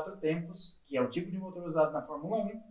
quatro 0.00 0.16
tempos, 0.16 0.80
que 0.86 0.96
é 0.96 1.02
o 1.02 1.10
tipo 1.10 1.30
de 1.30 1.38
motor 1.38 1.64
usado 1.64 1.92
na 1.92 2.02
Fórmula 2.02 2.44
1, 2.44 2.62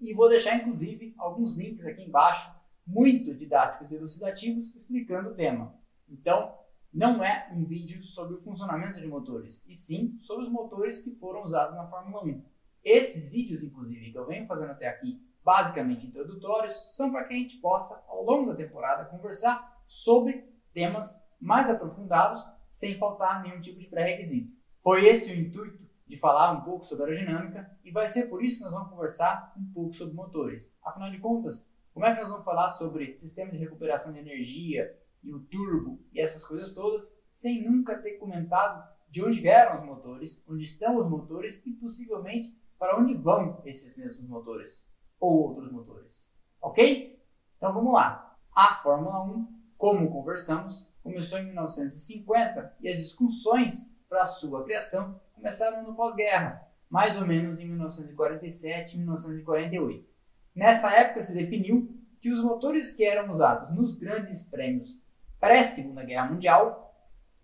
e 0.00 0.14
vou 0.14 0.28
deixar 0.28 0.56
inclusive 0.56 1.14
alguns 1.18 1.58
links 1.58 1.86
aqui 1.86 2.02
embaixo, 2.02 2.54
muito 2.86 3.34
didáticos 3.34 3.90
e 3.90 3.96
elucidativos, 3.96 4.74
explicando 4.74 5.30
o 5.30 5.34
tema. 5.34 5.74
Então, 6.08 6.58
não 6.92 7.22
é 7.24 7.50
um 7.54 7.64
vídeo 7.64 8.02
sobre 8.02 8.34
o 8.34 8.40
funcionamento 8.40 9.00
de 9.00 9.06
motores, 9.06 9.66
e 9.68 9.74
sim 9.74 10.18
sobre 10.20 10.44
os 10.44 10.52
motores 10.52 11.02
que 11.02 11.14
foram 11.16 11.42
usados 11.42 11.76
na 11.76 11.86
Fórmula 11.86 12.24
1. 12.24 12.42
Esses 12.82 13.30
vídeos, 13.30 13.62
inclusive, 13.62 14.10
que 14.10 14.18
eu 14.18 14.26
venho 14.26 14.46
fazendo 14.46 14.70
até 14.70 14.88
aqui, 14.88 15.22
basicamente 15.44 16.06
introdutórios, 16.06 16.94
são 16.96 17.10
para 17.10 17.24
que 17.24 17.34
a 17.34 17.36
gente 17.36 17.58
possa, 17.58 18.04
ao 18.08 18.24
longo 18.24 18.50
da 18.50 18.56
temporada, 18.56 19.08
conversar 19.08 19.82
sobre 19.86 20.44
temas 20.72 21.26
mais 21.40 21.70
aprofundados, 21.70 22.44
sem 22.70 22.98
faltar 22.98 23.42
nenhum 23.42 23.60
tipo 23.60 23.78
de 23.78 23.86
pré-requisito. 23.86 24.52
Foi 24.82 25.06
esse 25.06 25.32
o 25.32 25.38
intuito 25.38 25.89
de 26.10 26.16
falar 26.16 26.50
um 26.50 26.62
pouco 26.62 26.84
sobre 26.84 27.12
aerodinâmica 27.12 27.70
e 27.84 27.92
vai 27.92 28.08
ser 28.08 28.26
por 28.26 28.42
isso 28.42 28.58
que 28.58 28.64
nós 28.64 28.72
vamos 28.72 28.90
conversar 28.90 29.54
um 29.56 29.72
pouco 29.72 29.94
sobre 29.94 30.12
motores. 30.12 30.76
Afinal 30.84 31.08
de 31.08 31.20
contas, 31.20 31.72
como 31.94 32.04
é 32.04 32.12
que 32.12 32.20
nós 32.20 32.28
vamos 32.28 32.44
falar 32.44 32.68
sobre 32.70 33.16
sistema 33.16 33.52
de 33.52 33.58
recuperação 33.58 34.12
de 34.12 34.18
energia 34.18 34.92
e 35.22 35.32
o 35.32 35.38
turbo 35.38 36.00
e 36.12 36.20
essas 36.20 36.44
coisas 36.44 36.74
todas, 36.74 37.16
sem 37.32 37.62
nunca 37.62 37.96
ter 38.02 38.14
comentado 38.14 38.84
de 39.08 39.24
onde 39.24 39.40
vieram 39.40 39.76
os 39.76 39.84
motores, 39.84 40.44
onde 40.48 40.64
estão 40.64 40.96
os 40.96 41.08
motores 41.08 41.64
e 41.64 41.70
possivelmente 41.74 42.58
para 42.76 42.98
onde 42.98 43.14
vão 43.14 43.62
esses 43.64 43.96
mesmos 43.96 44.28
motores 44.28 44.90
ou 45.20 45.32
outros 45.32 45.70
motores. 45.70 46.28
Ok? 46.60 47.22
Então 47.56 47.72
vamos 47.72 47.92
lá. 47.92 48.36
A 48.52 48.74
Fórmula 48.74 49.22
1, 49.22 49.46
como 49.78 50.10
conversamos, 50.10 50.92
começou 51.04 51.38
em 51.38 51.46
1950 51.46 52.78
e 52.80 52.88
as 52.88 52.98
discussões 52.98 53.96
para 54.08 54.26
sua 54.26 54.64
criação 54.64 55.20
começaram 55.40 55.82
no 55.82 55.94
pós-guerra, 55.94 56.62
mais 56.88 57.18
ou 57.18 57.26
menos 57.26 57.60
em 57.60 57.66
1947 57.66 58.94
e 58.94 58.98
1948. 58.98 60.06
Nessa 60.54 60.92
época 60.92 61.22
se 61.22 61.34
definiu 61.34 61.90
que 62.20 62.30
os 62.30 62.44
motores 62.44 62.94
que 62.94 63.04
eram 63.04 63.30
usados 63.30 63.74
nos 63.74 63.94
grandes 63.94 64.48
prêmios 64.50 65.02
pré-Segunda 65.40 66.04
Guerra 66.04 66.30
Mundial, 66.30 66.94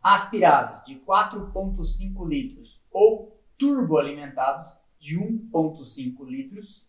aspirados 0.03 0.85
de 0.85 0.97
4,5 0.97 2.29
litros 2.29 2.85
ou 2.93 3.41
turboalimentados 3.59 4.77
de 5.01 5.19
1,5 5.19 6.27
litros, 6.27 6.87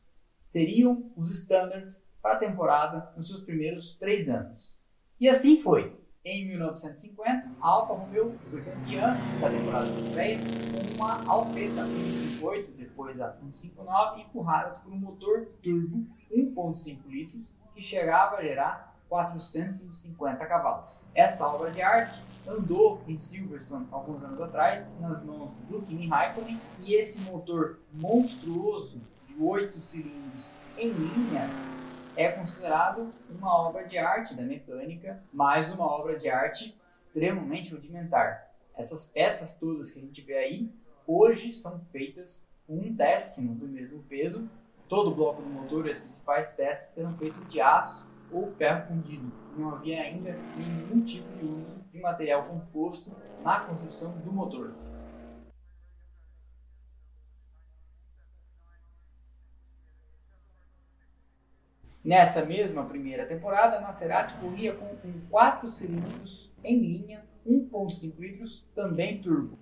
seriam 0.49 1.09
os 1.15 1.31
standards 1.31 2.05
para 2.21 2.33
a 2.33 2.39
temporada 2.39 3.13
nos 3.15 3.29
seus 3.29 3.41
primeiros 3.41 3.93
três 3.93 4.29
anos. 4.29 4.77
E 5.17 5.29
assim 5.29 5.61
foi. 5.61 5.95
Em 6.29 6.45
1950, 6.45 7.51
a 7.61 7.67
Alfa 7.69 7.93
Romeo 7.93 8.37
foi 8.51 8.61
campeã 8.61 9.15
da 9.39 9.49
temporada 9.49 9.89
de 9.89 9.95
estreia 9.95 10.37
com 10.37 10.95
uma 10.95 11.23
Alfetta 11.25 11.85
158, 11.85 12.71
depois 12.73 13.21
a 13.21 13.31
159, 13.31 14.23
empurradas 14.23 14.79
por 14.79 14.91
um 14.91 14.97
motor 14.97 15.47
turbo 15.63 16.05
1.5 16.29 16.97
litros 17.07 17.45
que 17.73 17.81
chegava 17.81 18.35
a 18.35 18.41
gerar 18.41 18.93
450 19.07 20.45
cavalos. 20.45 21.05
Essa 21.15 21.47
obra 21.47 21.71
de 21.71 21.81
arte 21.81 22.21
andou 22.45 23.01
em 23.07 23.15
Silverstone 23.15 23.87
alguns 23.89 24.21
anos 24.21 24.41
atrás 24.41 24.97
nas 24.99 25.23
mãos 25.23 25.53
do 25.69 25.81
Kimi 25.83 26.09
Raikkonen 26.09 26.59
e 26.81 26.93
esse 26.93 27.21
motor 27.21 27.79
monstruoso 27.93 28.99
de 29.29 29.41
8 29.41 29.79
cilindros 29.79 30.57
em 30.77 30.89
linha 30.89 31.49
é 32.17 32.31
considerado 32.31 33.13
uma 33.29 33.55
obra 33.55 33.85
de 33.85 33.97
arte 33.97 34.33
da 34.33 34.41
mecânica, 34.41 35.23
mas 35.31 35.71
uma 35.71 35.85
obra 35.85 36.17
de 36.17 36.27
arte 36.27 36.75
extremamente 36.89 37.73
rudimentar. 37.73 38.51
Essas 38.75 39.05
peças 39.05 39.55
todas 39.55 39.91
que 39.91 39.99
a 39.99 40.01
gente 40.01 40.21
vê 40.21 40.33
aí 40.33 40.71
hoje 41.05 41.51
são 41.51 41.79
feitas 41.91 42.49
um 42.67 42.91
décimo 42.91 43.53
do 43.53 43.67
mesmo 43.67 44.01
peso. 44.03 44.49
Todo 44.89 45.11
o 45.11 45.15
bloco 45.15 45.41
do 45.41 45.49
motor 45.49 45.85
e 45.85 45.91
as 45.91 45.99
principais 45.99 46.49
peças 46.49 46.95
serão 46.95 47.15
feitos 47.17 47.47
de 47.49 47.61
aço 47.61 48.09
ou 48.31 48.47
ferro 48.47 48.87
fundido. 48.87 49.31
Não 49.55 49.69
havia 49.69 50.01
ainda 50.01 50.33
nenhum 50.57 51.03
tipo 51.03 51.29
de 51.37 51.45
uso 51.45 51.77
de 51.91 51.99
material 51.99 52.45
composto 52.45 53.11
na 53.43 53.59
construção 53.59 54.17
do 54.19 54.31
motor. 54.31 54.73
Nessa 62.07 62.45
mesma 62.45 62.85
primeira 62.85 63.25
temporada, 63.25 63.79
a 63.79 63.81
Maserati 63.81 64.39
corria 64.39 64.73
com, 64.73 64.95
com 64.95 65.27
4 65.29 65.67
cilindros 65.67 66.49
em 66.63 66.79
linha, 66.79 67.27
1.5 67.45 68.17
litros, 68.17 68.65
também 68.73 69.21
turbo. 69.21 69.59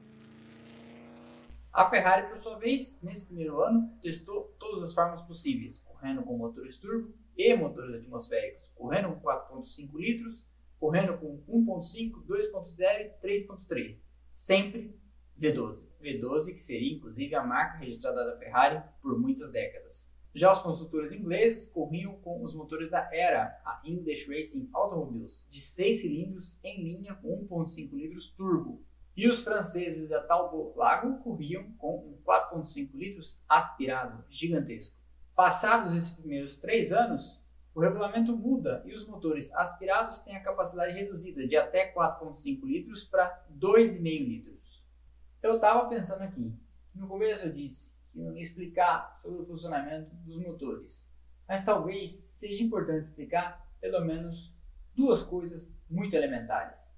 A 1.73 1.89
Ferrari, 1.89 2.27
por 2.29 2.37
sua 2.37 2.55
vez, 2.59 3.01
nesse 3.01 3.25
primeiro 3.25 3.63
ano, 3.63 3.91
testou 3.99 4.55
todas 4.59 4.83
as 4.83 4.93
formas 4.93 5.23
possíveis, 5.23 5.79
correndo 5.79 6.21
com 6.21 6.37
motores 6.37 6.77
turbo 6.77 7.15
e 7.35 7.51
motores 7.55 7.95
atmosféricos, 7.95 8.69
correndo 8.75 9.15
com 9.15 9.21
4.5 9.21 9.95
litros, 9.95 10.47
correndo 10.79 11.17
com 11.17 11.41
1.5, 11.49 12.27
2.0 12.27 12.77
e 12.77 13.27
3.3, 13.27 14.05
sempre 14.31 14.95
V12. 15.35 15.83
V12 15.99 16.51
que 16.51 16.59
seria 16.59 16.93
inclusive 16.93 17.33
a 17.33 17.43
marca 17.43 17.79
registrada 17.79 18.23
da 18.23 18.37
Ferrari 18.37 18.83
por 19.01 19.19
muitas 19.19 19.51
décadas. 19.51 20.14
Já 20.35 20.51
os 20.51 20.61
construtores 20.61 21.13
ingleses 21.13 21.71
corriam 21.71 22.15
com 22.17 22.43
os 22.43 22.53
motores 22.53 22.91
da 22.91 23.09
ERA, 23.15 23.57
a 23.63 23.79
English 23.85 24.29
Racing 24.29 24.69
Automobiles, 24.73 25.47
de 25.49 25.61
6 25.61 26.01
cilindros 26.01 26.59
em 26.61 26.83
linha 26.83 27.15
com 27.15 27.47
1.5 27.47 27.93
litros 27.93 28.27
turbo. 28.31 28.83
E 29.15 29.29
os 29.29 29.45
franceses 29.45 30.09
da 30.09 30.21
Talbot 30.21 30.77
Lago 30.77 31.23
corriam 31.23 31.71
com 31.77 31.99
um 31.99 32.17
4.5 32.27 32.89
litros 32.93 33.45
aspirado 33.47 34.25
gigantesco. 34.29 34.97
Passados 35.33 35.95
esses 35.95 36.09
primeiros 36.09 36.57
três 36.57 36.91
anos, 36.91 37.41
o 37.73 37.79
regulamento 37.79 38.35
muda 38.35 38.83
e 38.85 38.93
os 38.93 39.07
motores 39.07 39.55
aspirados 39.55 40.19
têm 40.19 40.35
a 40.35 40.43
capacidade 40.43 40.99
reduzida 40.99 41.47
de 41.47 41.55
até 41.55 41.93
4,5 41.93 42.61
litros 42.65 43.05
para 43.05 43.41
2,5 43.57 44.03
litros. 44.03 44.85
Eu 45.41 45.55
estava 45.55 45.87
pensando 45.87 46.23
aqui, 46.23 46.53
no 46.93 47.07
começo 47.07 47.45
eu 47.45 47.53
disse 47.53 48.03
ia 48.15 48.41
explicar 48.41 49.17
sobre 49.21 49.41
o 49.41 49.45
funcionamento 49.45 50.15
dos 50.17 50.37
motores, 50.37 51.13
mas 51.47 51.65
talvez 51.65 52.13
seja 52.13 52.63
importante 52.63 53.05
explicar 53.05 53.69
pelo 53.79 54.03
menos 54.05 54.55
duas 54.95 55.21
coisas 55.21 55.77
muito 55.89 56.15
elementares: 56.15 56.95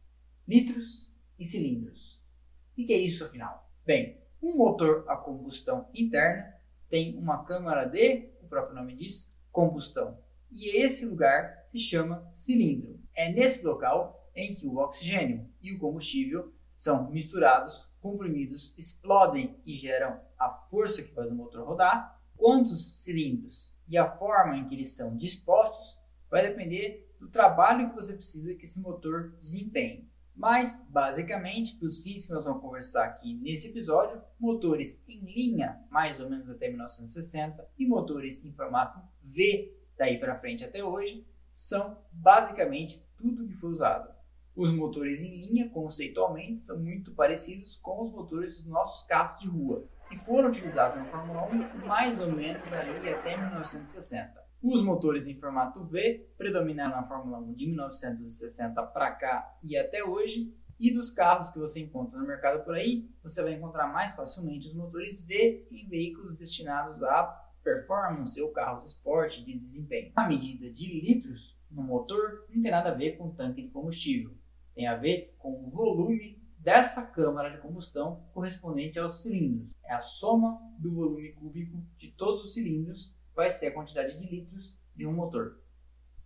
litros 0.47 1.13
e 1.37 1.45
cilindros. 1.45 2.23
O 2.71 2.85
que 2.85 2.93
é 2.93 2.97
isso 2.97 3.25
afinal? 3.25 3.71
Bem, 3.85 4.21
um 4.41 4.57
motor 4.57 5.05
a 5.07 5.15
combustão 5.15 5.89
interna 5.93 6.55
tem 6.89 7.17
uma 7.17 7.43
câmara 7.43 7.85
de, 7.85 8.29
o 8.41 8.47
próprio 8.47 8.75
nome 8.75 8.95
diz, 8.95 9.33
combustão. 9.51 10.17
E 10.51 10.77
esse 10.81 11.05
lugar 11.05 11.63
se 11.65 11.79
chama 11.79 12.25
cilindro. 12.31 12.99
É 13.13 13.29
nesse 13.29 13.65
local 13.65 14.29
em 14.35 14.53
que 14.53 14.67
o 14.67 14.77
oxigênio 14.77 15.49
e 15.61 15.73
o 15.73 15.79
combustível 15.79 16.53
são 16.75 17.09
misturados, 17.09 17.86
comprimidos, 18.01 18.77
explodem 18.77 19.59
e 19.65 19.75
geram 19.75 20.19
a 20.37 20.49
força 20.49 21.03
que 21.03 21.13
faz 21.13 21.29
o 21.29 21.35
motor 21.35 21.65
rodar. 21.65 22.19
Quantos 22.35 23.03
cilindros 23.03 23.75
e 23.87 23.97
a 23.97 24.15
forma 24.15 24.57
em 24.57 24.67
que 24.67 24.75
eles 24.75 24.89
são 24.89 25.17
dispostos 25.17 25.99
vai 26.29 26.47
depender 26.47 27.07
do 27.19 27.29
trabalho 27.29 27.89
que 27.89 27.95
você 27.95 28.13
precisa 28.13 28.53
que 28.55 28.65
esse 28.65 28.79
motor 28.79 29.33
desempenhe. 29.39 30.07
Mas, 30.35 30.87
basicamente, 30.91 31.77
para 31.77 31.87
os 31.87 32.03
fins 32.03 32.27
que 32.27 32.33
nós 32.33 32.45
vamos 32.45 32.61
conversar 32.61 33.05
aqui 33.05 33.33
nesse 33.33 33.69
episódio, 33.69 34.21
motores 34.39 35.03
em 35.07 35.19
linha, 35.21 35.81
mais 35.89 36.19
ou 36.19 36.29
menos 36.29 36.47
até 36.47 36.67
1960, 36.67 37.67
e 37.75 37.87
motores 37.87 38.45
em 38.45 38.53
formato 38.53 38.99
V, 39.23 39.75
daí 39.97 40.19
para 40.19 40.35
frente 40.35 40.63
até 40.63 40.83
hoje, 40.83 41.25
são 41.51 41.97
basicamente 42.11 43.03
tudo 43.17 43.47
que 43.47 43.55
foi 43.55 43.71
usado. 43.71 44.13
Os 44.57 44.71
motores 44.71 45.21
em 45.21 45.37
linha, 45.37 45.69
conceitualmente, 45.69 46.57
são 46.57 46.79
muito 46.79 47.13
parecidos 47.13 47.75
com 47.75 48.01
os 48.01 48.11
motores 48.11 48.55
dos 48.55 48.65
nossos 48.65 49.05
carros 49.05 49.39
de 49.39 49.47
rua 49.47 49.87
e 50.11 50.17
foram 50.17 50.49
utilizados 50.49 50.97
na 50.97 51.05
Fórmula 51.05 51.45
1 51.45 51.85
mais 51.85 52.19
ou 52.19 52.31
menos 52.31 52.73
ali 52.73 53.07
até 53.07 53.37
1960. 53.37 54.33
Os 54.63 54.81
motores 54.81 55.27
em 55.27 55.35
formato 55.35 55.83
V 55.83 56.27
predominaram 56.35 56.95
na 56.95 57.03
Fórmula 57.03 57.37
1 57.37 57.53
de 57.53 57.67
1960 57.67 58.81
para 58.81 59.11
cá 59.11 59.55
e 59.63 59.77
até 59.77 60.03
hoje. 60.03 60.51
E 60.79 60.91
dos 60.91 61.11
carros 61.11 61.51
que 61.51 61.59
você 61.59 61.79
encontra 61.79 62.17
no 62.17 62.25
mercado 62.25 62.63
por 62.63 62.73
aí, 62.73 63.11
você 63.21 63.43
vai 63.43 63.53
encontrar 63.53 63.93
mais 63.93 64.15
facilmente 64.15 64.67
os 64.67 64.73
motores 64.73 65.21
V 65.21 65.67
em 65.71 65.87
veículos 65.87 66.39
destinados 66.39 67.03
a 67.03 67.25
performance 67.63 68.41
ou 68.41 68.51
carros 68.51 68.85
esporte 68.85 69.45
de 69.45 69.55
desempenho. 69.55 70.13
A 70.15 70.27
medida 70.27 70.71
de 70.71 70.99
litros 70.99 71.55
no 71.69 71.83
motor 71.83 72.47
não 72.49 72.59
tem 72.59 72.71
nada 72.71 72.89
a 72.89 72.95
ver 72.95 73.17
com 73.17 73.27
o 73.27 73.33
tanque 73.33 73.61
de 73.61 73.69
combustível, 73.69 74.35
tem 74.77 74.87
a 74.87 74.95
ver 74.95 75.33
com 75.39 75.65
o 75.65 75.71
volume 75.71 76.39
dessa 76.59 77.01
câmara 77.03 77.49
de 77.49 77.57
combustão 77.57 78.23
correspondente 78.31 78.99
aos 78.99 79.23
cilindros. 79.23 79.71
É 79.83 79.95
a 79.95 80.01
soma 80.01 80.61
do 80.77 80.91
volume 80.91 81.33
cúbico 81.33 81.83
de 81.97 82.11
todos 82.11 82.43
os 82.43 82.53
cilindros 82.53 83.11
vai 83.35 83.49
ser 83.49 83.67
a 83.67 83.73
quantidade 83.73 84.19
de 84.19 84.27
litros 84.27 84.79
de 84.95 85.07
um 85.07 85.13
motor. 85.13 85.59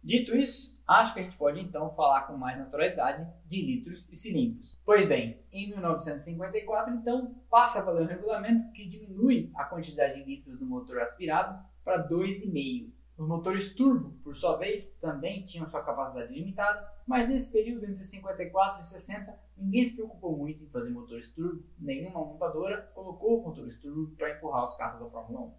Dito 0.04 0.36
isso, 0.36 0.78
acho 0.86 1.14
que 1.14 1.22
a 1.22 1.24
gente 1.24 1.38
pode 1.38 1.62
então 1.62 1.90
falar 1.92 2.24
com 2.24 2.36
mais 2.36 2.58
naturalidade 2.58 3.26
de 3.46 3.62
litros 3.62 4.10
e 4.12 4.18
cilindros. 4.18 4.78
Pois 4.84 5.08
bem, 5.08 5.40
em 5.50 5.70
1954, 5.70 6.94
então, 6.94 7.34
passa 7.50 7.80
a 7.80 7.84
valer 7.84 8.04
um 8.04 8.10
regulamento 8.10 8.70
que 8.74 8.86
diminui 8.86 9.50
a 9.56 9.64
quantidade 9.64 10.16
de 10.16 10.30
litros 10.30 10.60
do 10.60 10.66
motor 10.66 11.00
aspirado 11.00 11.58
para 11.86 12.06
2,5. 12.10 12.92
Os 13.22 13.28
motores 13.28 13.76
turbo, 13.76 14.18
por 14.24 14.36
sua 14.36 14.58
vez, 14.58 14.96
também 14.96 15.46
tinham 15.46 15.70
sua 15.70 15.84
capacidade 15.84 16.34
limitada, 16.34 16.92
mas 17.06 17.30
nesse 17.30 17.52
período 17.52 17.86
entre 17.86 18.04
54 18.04 18.82
e 18.82 18.84
60, 18.84 19.40
ninguém 19.56 19.86
se 19.86 19.96
preocupou 19.96 20.36
muito 20.36 20.64
em 20.64 20.70
fazer 20.70 20.90
motores 20.90 21.30
turbo, 21.30 21.64
nenhuma 21.78 22.26
montadora 22.26 22.82
colocou 22.96 23.44
motores 23.44 23.80
turbo 23.80 24.16
para 24.16 24.36
empurrar 24.36 24.64
os 24.64 24.74
carros 24.74 25.02
da 25.02 25.08
Fórmula 25.08 25.42
1. 25.42 25.54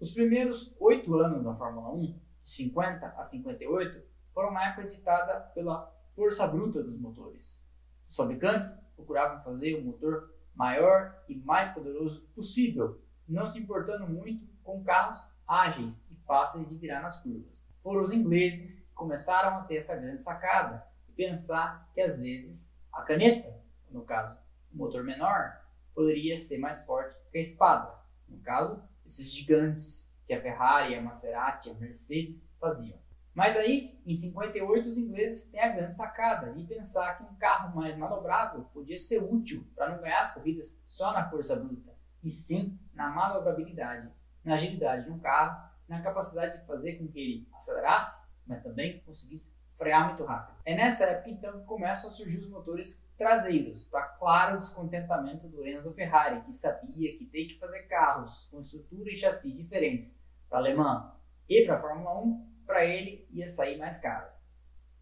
Os 0.00 0.10
primeiros 0.10 0.74
oito 0.80 1.14
anos 1.14 1.44
da 1.44 1.54
Fórmula 1.54 1.94
1 1.94 2.02
de 2.02 2.20
50 2.42 3.06
a 3.06 3.22
58, 3.22 4.02
foram 4.32 4.48
uma 4.48 4.66
época 4.66 4.88
ditada 4.88 5.38
pela 5.54 5.94
força 6.16 6.44
bruta 6.48 6.82
dos 6.82 6.98
motores. 6.98 7.64
Os 8.10 8.16
fabricantes 8.16 8.84
procuravam 8.96 9.40
fazer 9.44 9.76
o 9.76 9.84
motor 9.84 10.34
maior 10.52 11.16
e 11.28 11.36
mais 11.36 11.70
poderoso 11.70 12.26
possível, 12.34 13.00
não 13.28 13.46
se 13.46 13.60
importando 13.60 14.08
muito 14.08 14.44
com 14.64 14.82
carros 14.82 15.32
ágeis 15.46 16.10
e 16.10 16.16
fáceis 16.26 16.68
de 16.68 16.76
virar 16.76 17.00
nas 17.00 17.20
curvas. 17.20 17.68
Foram 17.82 18.02
os 18.02 18.12
ingleses 18.12 18.84
que 18.86 18.94
começaram 18.94 19.58
a 19.58 19.64
ter 19.64 19.76
essa 19.76 19.96
grande 19.96 20.22
sacada 20.22 20.86
e 21.08 21.12
pensar 21.12 21.88
que 21.94 22.00
às 22.00 22.20
vezes 22.20 22.76
a 22.92 23.02
caneta, 23.02 23.54
no 23.90 24.02
caso 24.02 24.38
o 24.72 24.76
motor 24.76 25.04
menor, 25.04 25.60
poderia 25.94 26.36
ser 26.36 26.58
mais 26.58 26.84
forte 26.84 27.16
que 27.30 27.38
a 27.38 27.40
espada. 27.40 27.94
No 28.28 28.38
caso, 28.40 28.82
esses 29.06 29.32
gigantes 29.32 30.16
que 30.26 30.32
a 30.32 30.40
Ferrari, 30.40 30.94
a 30.94 31.02
Maserati, 31.02 31.70
a 31.70 31.74
Mercedes 31.74 32.50
faziam. 32.58 32.98
Mas 33.34 33.56
aí, 33.56 34.00
em 34.06 34.14
58, 34.14 34.88
os 34.88 34.96
ingleses 34.96 35.50
têm 35.50 35.60
a 35.60 35.68
grande 35.68 35.96
sacada 35.96 36.52
de 36.52 36.62
pensar 36.64 37.18
que 37.18 37.24
um 37.24 37.34
carro 37.34 37.74
mais 37.74 37.98
manobrável 37.98 38.62
podia 38.72 38.96
ser 38.96 39.18
útil 39.18 39.66
para 39.74 39.90
não 39.90 40.00
ganhar 40.00 40.22
as 40.22 40.32
corridas 40.32 40.82
só 40.86 41.12
na 41.12 41.28
força 41.28 41.56
bruta, 41.56 41.92
e 42.22 42.30
sim 42.30 42.78
na 42.94 43.08
manobrabilidade, 43.08 44.08
na 44.44 44.54
agilidade 44.54 45.04
de 45.04 45.10
um 45.10 45.18
carro, 45.18 45.70
na 45.88 46.00
capacidade 46.02 46.58
de 46.58 46.66
fazer 46.66 46.94
com 46.94 47.08
que 47.08 47.18
ele 47.18 47.48
acelerasse, 47.54 48.28
mas 48.46 48.62
também 48.62 49.00
conseguisse 49.00 49.52
frear 49.76 50.08
muito 50.08 50.24
rápido. 50.24 50.56
É 50.64 50.74
nessa 50.74 51.04
época 51.04 51.30
então 51.30 51.60
que 51.60 51.66
começam 51.66 52.10
a 52.10 52.12
surgir 52.12 52.38
os 52.38 52.48
motores 52.48 53.08
traseiros, 53.16 53.84
para 53.84 54.02
claro 54.02 54.58
descontentamento 54.58 55.48
do 55.48 55.66
Enzo 55.66 55.92
Ferrari, 55.92 56.42
que 56.42 56.52
sabia 56.52 57.16
que 57.16 57.24
tem 57.26 57.48
que 57.48 57.58
fazer 57.58 57.82
carros 57.82 58.48
com 58.50 58.60
estrutura 58.60 59.10
e 59.10 59.16
chassi 59.16 59.52
diferentes 59.52 60.20
para 60.48 60.58
Alemã 60.58 61.12
e 61.48 61.64
para 61.64 61.76
a 61.76 61.80
Fórmula 61.80 62.20
1, 62.20 62.54
para 62.66 62.84
ele 62.84 63.26
ia 63.30 63.48
sair 63.48 63.76
mais 63.76 63.98
caro. 63.98 64.32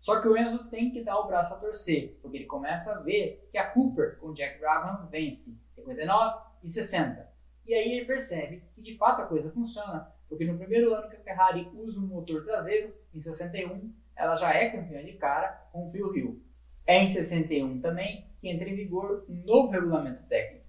Só 0.00 0.20
que 0.20 0.26
o 0.26 0.36
Enzo 0.36 0.68
tem 0.68 0.90
que 0.90 1.04
dar 1.04 1.18
o 1.20 1.28
braço 1.28 1.54
a 1.54 1.58
torcer, 1.58 2.18
porque 2.20 2.38
ele 2.38 2.46
começa 2.46 2.92
a 2.92 3.00
ver 3.00 3.48
que 3.52 3.58
a 3.58 3.70
Cooper 3.70 4.18
com 4.18 4.32
Jack 4.32 4.58
Brabham 4.58 5.06
vence 5.08 5.62
59 5.76 6.40
e 6.64 6.70
60. 6.70 7.31
E 7.64 7.74
aí 7.74 7.92
ele 7.92 8.04
percebe 8.04 8.62
que 8.74 8.82
de 8.82 8.96
fato 8.96 9.22
a 9.22 9.26
coisa 9.26 9.50
funciona, 9.50 10.10
porque 10.28 10.44
no 10.44 10.58
primeiro 10.58 10.94
ano 10.94 11.08
que 11.08 11.16
a 11.16 11.20
Ferrari 11.20 11.68
usa 11.74 12.00
um 12.00 12.06
motor 12.06 12.44
traseiro, 12.44 12.94
em 13.14 13.20
61, 13.20 13.92
ela 14.16 14.36
já 14.36 14.52
é 14.52 14.70
campeã 14.70 15.04
de 15.04 15.12
cara 15.14 15.68
com 15.72 15.86
o 15.86 15.90
Phil 15.90 16.14
Hill. 16.16 16.42
É 16.86 17.02
em 17.02 17.08
61 17.08 17.80
também 17.80 18.26
que 18.40 18.48
entra 18.48 18.68
em 18.68 18.74
vigor 18.74 19.24
um 19.28 19.36
novo 19.44 19.70
regulamento 19.70 20.24
técnico. 20.24 20.66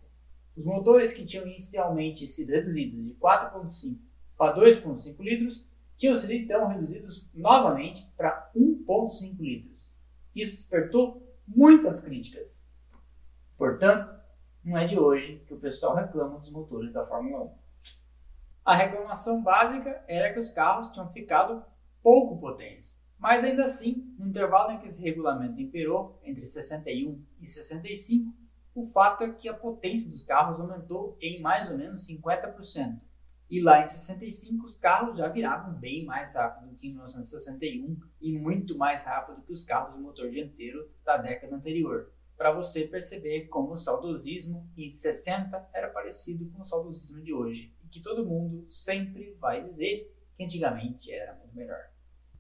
Os 0.56 0.66
motores 0.66 1.14
que 1.14 1.26
tinham 1.26 1.48
inicialmente 1.48 2.28
sido 2.28 2.52
reduzidos 2.52 3.04
de 3.04 3.14
4,5 3.16 3.98
para 4.38 4.56
2,5 4.56 5.20
litros 5.20 5.68
tinham 5.98 6.16
sido 6.16 6.34
então 6.34 6.68
reduzidos 6.68 7.32
novamente 7.34 8.08
para 8.16 8.52
1,5 8.56 9.40
litros. 9.40 9.94
Isso 10.36 10.56
despertou 10.56 11.36
muitas 11.48 12.04
críticas. 12.04 12.72
Portanto, 13.58 14.14
não 14.64 14.78
é 14.78 14.86
de 14.86 14.98
hoje 14.98 15.44
que 15.48 15.54
o 15.54 15.60
pessoal 15.60 15.96
reclama 15.96 16.40
dos 16.40 16.50
motores 16.50 16.94
da 16.94 17.06
Fórmula 17.06 17.44
1. 17.44 17.52
A 18.66 18.76
reclamação 18.76 19.44
básica 19.44 20.04
era 20.08 20.32
que 20.32 20.40
os 20.40 20.50
carros 20.50 20.90
tinham 20.90 21.10
ficado 21.10 21.64
pouco 22.02 22.40
potentes 22.40 23.04
mas 23.24 23.42
ainda 23.42 23.64
assim, 23.64 24.14
no 24.20 24.28
intervalo 24.28 24.72
em 24.72 24.80
que 24.80 24.86
esse 24.86 25.02
regulamento 25.02 25.58
imperou, 25.62 26.20
entre 26.26 26.46
61 26.46 27.24
e 27.40 27.48
65, 27.48 28.36
o 28.76 28.84
fato 28.86 29.24
é 29.24 29.32
que 29.32 29.48
a 29.48 29.54
potência 29.54 30.12
dos 30.12 30.22
carros 30.24 30.60
aumentou 30.60 31.18
em 31.22 31.42
mais 31.42 31.72
ou 31.72 31.78
menos 31.78 32.06
50%. 32.06 33.00
E 33.50 33.62
lá 33.62 33.80
em 33.80 33.86
65 33.86 34.66
os 34.66 34.76
carros 34.76 35.18
já 35.18 35.30
viravam 35.30 35.74
bem 35.74 36.04
mais 36.04 36.36
rápido 36.36 36.76
que 36.76 36.88
em 36.88 36.92
1961 36.92 37.98
e 38.20 38.38
muito 38.38 38.78
mais 38.78 39.04
rápido 39.04 39.42
que 39.42 39.54
os 39.54 39.64
carros 39.64 39.96
de 39.96 40.02
motor 40.02 40.30
dianteiro 40.30 40.92
da 41.06 41.16
década 41.16 41.56
anterior. 41.56 42.12
Para 42.38 42.52
você 42.52 42.88
perceber 42.88 43.48
como 43.48 43.74
o 43.74 43.78
saudosismo 43.78 44.70
em 44.76 44.88
60 44.88 45.70
era 45.74 45.90
parecido 45.90 46.50
com 46.52 46.62
o 46.62 46.66
saudosismo 46.66 47.22
de 47.22 47.34
hoje 47.34 47.76
e 47.84 47.88
que 47.88 48.02
todo 48.02 48.26
mundo 48.26 48.66
sempre 48.70 49.34
vai 49.36 49.62
dizer 49.62 50.14
que 50.36 50.44
antigamente 50.44 51.12
era 51.12 51.36
muito 51.36 51.56
melhor. 51.56 51.92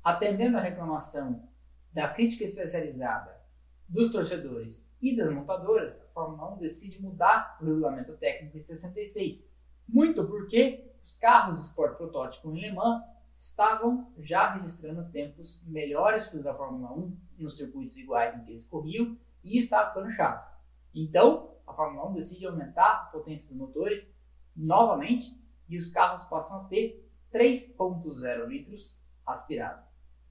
Atendendo 0.03 0.57
à 0.57 0.61
reclamação 0.61 1.47
da 1.91 2.09
crítica 2.09 2.43
especializada, 2.43 3.43
dos 3.87 4.11
torcedores 4.11 4.91
e 5.01 5.15
das 5.15 5.29
montadoras, 5.29 6.01
a 6.01 6.05
Fórmula 6.07 6.55
1 6.55 6.57
decide 6.57 7.01
mudar 7.01 7.57
o 7.61 7.65
regulamento 7.65 8.13
técnico 8.17 8.57
em 8.57 8.61
66. 8.61 9.53
Muito 9.87 10.25
porque 10.25 10.91
os 11.03 11.15
carros 11.15 11.59
de 11.59 11.65
esporte 11.65 11.97
protótipo 11.97 12.51
em 12.51 12.61
Le 12.61 12.71
Mans 12.71 13.03
estavam 13.35 14.11
já 14.17 14.53
registrando 14.55 15.09
tempos 15.11 15.63
melhores 15.67 16.27
que 16.27 16.37
os 16.37 16.43
da 16.43 16.55
Fórmula 16.55 16.93
1 16.93 17.17
nos 17.37 17.57
circuitos 17.57 17.97
iguais 17.97 18.35
em 18.35 18.43
que 18.43 18.51
eles 18.51 18.65
corriam 18.65 19.17
e 19.43 19.57
estava 19.57 19.89
ficando 19.89 20.09
chato. 20.11 20.51
Então, 20.93 21.55
a 21.65 21.73
Fórmula 21.73 22.09
1 22.09 22.13
decide 22.13 22.45
aumentar 22.45 22.91
a 22.91 23.05
potência 23.11 23.49
dos 23.49 23.57
motores 23.57 24.15
novamente 24.55 25.41
e 25.67 25.77
os 25.77 25.89
carros 25.89 26.23
passam 26.25 26.61
a 26.61 26.63
ter 26.65 27.09
3.0 27.33 28.45
litros 28.47 29.03
aspirado. 29.25 29.83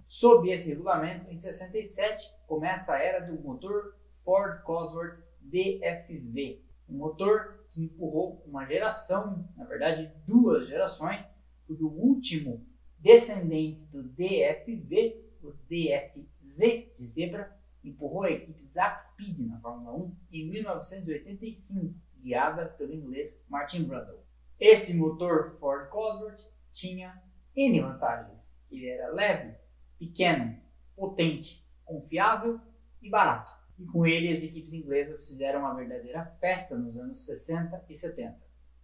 Sob 0.06 0.50
esse 0.50 0.69
regulamento, 0.69 1.31
em 1.31 1.37
67 1.37 2.32
começa 2.47 2.94
a 2.94 2.99
era 2.99 3.20
do 3.26 3.41
motor 3.41 3.97
Ford 4.25 4.62
Cosworth 4.62 5.19
DFV, 5.40 6.62
um 6.88 6.99
motor 6.99 7.64
que 7.71 7.83
empurrou 7.83 8.42
uma 8.47 8.66
geração, 8.66 9.49
na 9.57 9.64
verdade 9.64 10.12
duas 10.26 10.69
gerações, 10.69 11.26
porque 11.66 11.83
o 11.83 11.90
último 11.90 12.64
descendente 12.99 13.85
do 13.87 14.02
DFV, 14.02 15.25
o 15.42 15.52
DFZ 15.52 16.95
de 16.97 17.07
zebra, 17.07 17.59
empurrou 17.85 18.23
a 18.23 18.31
equipe 18.31 18.62
Zack 18.62 19.05
Speed 19.05 19.41
na 19.41 19.61
Fórmula 19.61 19.97
1 19.97 20.17
em 20.33 20.51
1985, 20.51 21.95
guiada 22.17 22.67
pelo 22.67 22.95
inglês 22.95 23.45
Martin 23.49 23.85
Brundle. 23.85 24.25
Esse 24.59 24.97
motor 24.97 25.51
Ford 25.59 25.89
Cosworth 25.89 26.49
tinha 26.73 27.21
N 27.57 27.81
vantagens. 27.81 28.62
Ele 28.71 28.89
era 28.89 29.12
leve, 29.12 29.57
pequeno, 29.99 30.57
potente, 30.95 31.67
confiável 31.85 32.61
e 33.01 33.11
barato. 33.11 33.53
E 33.79 33.85
com 33.87 34.07
ele 34.07 34.33
as 34.33 34.43
equipes 34.43 34.73
inglesas 34.73 35.29
fizeram 35.29 35.61
uma 35.61 35.75
verdadeira 35.75 36.25
festa 36.25 36.77
nos 36.77 36.97
anos 36.97 37.27
60 37.27 37.85
e 37.89 37.97
70. 37.97 38.39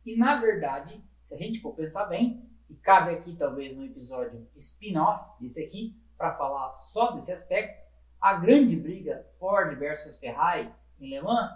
E 0.04 0.16
na 0.16 0.40
verdade, 0.40 1.02
se 1.26 1.34
a 1.34 1.36
gente 1.36 1.60
for 1.60 1.74
pensar 1.74 2.06
bem, 2.06 2.48
e 2.68 2.74
cabe 2.74 3.12
aqui 3.12 3.36
talvez 3.36 3.76
um 3.76 3.84
episódio 3.84 4.46
spin-off 4.56 5.40
desse 5.40 5.64
aqui, 5.64 5.96
para 6.16 6.34
falar 6.34 6.74
só 6.76 7.12
desse 7.12 7.32
aspecto, 7.32 7.87
a 8.20 8.34
grande 8.34 8.76
briga 8.76 9.26
Ford 9.38 9.76
versus 9.78 10.18
Ferrari 10.18 10.72
em 11.00 11.10
Le 11.10 11.20
Mans 11.20 11.50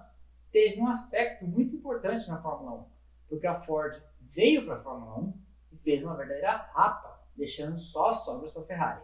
teve 0.50 0.80
um 0.80 0.86
aspecto 0.86 1.46
muito 1.46 1.74
importante 1.74 2.28
na 2.28 2.40
Fórmula 2.40 2.82
1, 2.82 2.84
porque 3.28 3.46
a 3.46 3.60
Ford 3.60 4.00
veio 4.20 4.64
para 4.64 4.76
a 4.76 4.80
Fórmula 4.80 5.18
1 5.18 5.40
e 5.72 5.76
fez 5.78 6.02
uma 6.02 6.16
verdadeira 6.16 6.56
rapa, 6.74 7.20
deixando 7.36 7.80
só 7.80 8.10
as 8.10 8.24
sobras 8.24 8.52
para 8.52 8.62
a 8.62 8.66
Ferrari. 8.66 9.02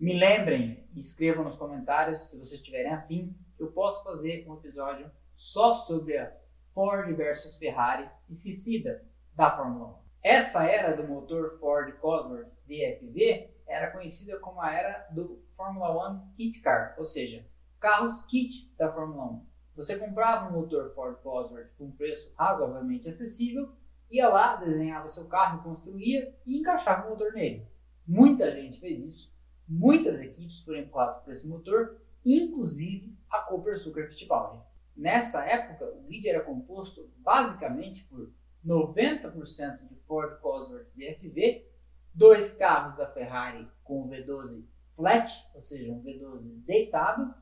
Me 0.00 0.18
lembrem 0.18 0.88
e 0.94 1.00
escrevam 1.00 1.44
nos 1.44 1.56
comentários 1.56 2.30
se 2.30 2.38
vocês 2.38 2.60
tiverem 2.60 2.92
afim 2.92 3.36
eu 3.62 3.70
posso 3.70 4.02
fazer 4.02 4.44
um 4.48 4.54
episódio 4.54 5.08
só 5.36 5.74
sobre 5.74 6.18
a 6.18 6.36
Ford 6.74 7.14
versus 7.14 7.56
Ferrari 7.56 8.10
esquecida 8.28 9.04
da 9.34 9.56
Fórmula 9.56 9.90
1. 9.90 9.94
Essa 10.24 10.64
era 10.64 10.96
do 10.96 11.06
motor 11.06 11.48
Ford 11.60 11.92
Cosworth 11.98 12.52
DFV 12.66 13.51
era 13.66 13.90
conhecida 13.90 14.38
como 14.38 14.60
a 14.60 14.72
era 14.72 15.08
do 15.10 15.42
Fórmula 15.48 16.10
1 16.12 16.34
Kit 16.36 16.60
Car, 16.62 16.94
ou 16.98 17.04
seja, 17.04 17.46
carros 17.80 18.22
kit 18.26 18.72
da 18.76 18.90
Fórmula 18.90 19.24
1. 19.24 19.46
Você 19.76 19.98
comprava 19.98 20.48
um 20.48 20.60
motor 20.60 20.86
Ford 20.94 21.16
Cosworth 21.22 21.70
com 21.78 21.86
um 21.86 21.92
preço 21.92 22.32
razoavelmente 22.36 23.08
acessível, 23.08 23.72
ia 24.10 24.28
lá, 24.28 24.56
desenhava 24.56 25.08
seu 25.08 25.26
carro, 25.26 25.62
construía 25.62 26.36
e 26.46 26.58
encaixava 26.58 27.06
o 27.06 27.10
motor 27.10 27.32
nele. 27.32 27.66
Muita 28.06 28.52
gente 28.52 28.78
fez 28.78 29.02
isso 29.02 29.32
Muitas 29.74 30.20
equipes 30.20 30.60
foram 30.60 30.80
empurradas 30.80 31.16
por 31.16 31.32
esse 31.32 31.48
motor, 31.48 31.98
inclusive 32.24 33.16
a 33.30 33.38
Cooper 33.38 33.78
Sucker 33.78 34.08
Fittipaldi. 34.10 34.60
Nessa 34.94 35.46
época, 35.46 35.86
o 35.86 36.02
grid 36.02 36.28
era 36.28 36.42
composto 36.42 37.10
basicamente 37.18 38.04
por 38.04 38.30
90% 38.64 39.88
de 39.88 39.96
Ford 40.00 40.38
Cosworth 40.40 40.92
DFV, 40.94 41.66
dois 42.14 42.54
carros 42.54 42.96
da 42.96 43.06
Ferrari 43.06 43.68
com 43.84 44.02
o 44.02 44.08
V12 44.08 44.64
flat, 44.94 45.30
ou 45.54 45.62
seja, 45.62 45.90
um 45.90 46.02
V12 46.02 46.64
deitado, 46.64 47.34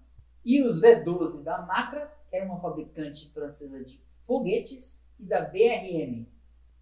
e 0.45 0.62
os 0.62 0.81
V12 0.81 1.43
da 1.43 1.62
Matra, 1.62 2.11
que 2.29 2.37
era 2.37 2.47
uma 2.47 2.61
fabricante 2.61 3.31
francesa 3.33 3.85
de 3.85 4.00
foguetes, 4.27 5.09
e 5.19 5.25
da 5.25 5.43
BRM. 5.43 6.27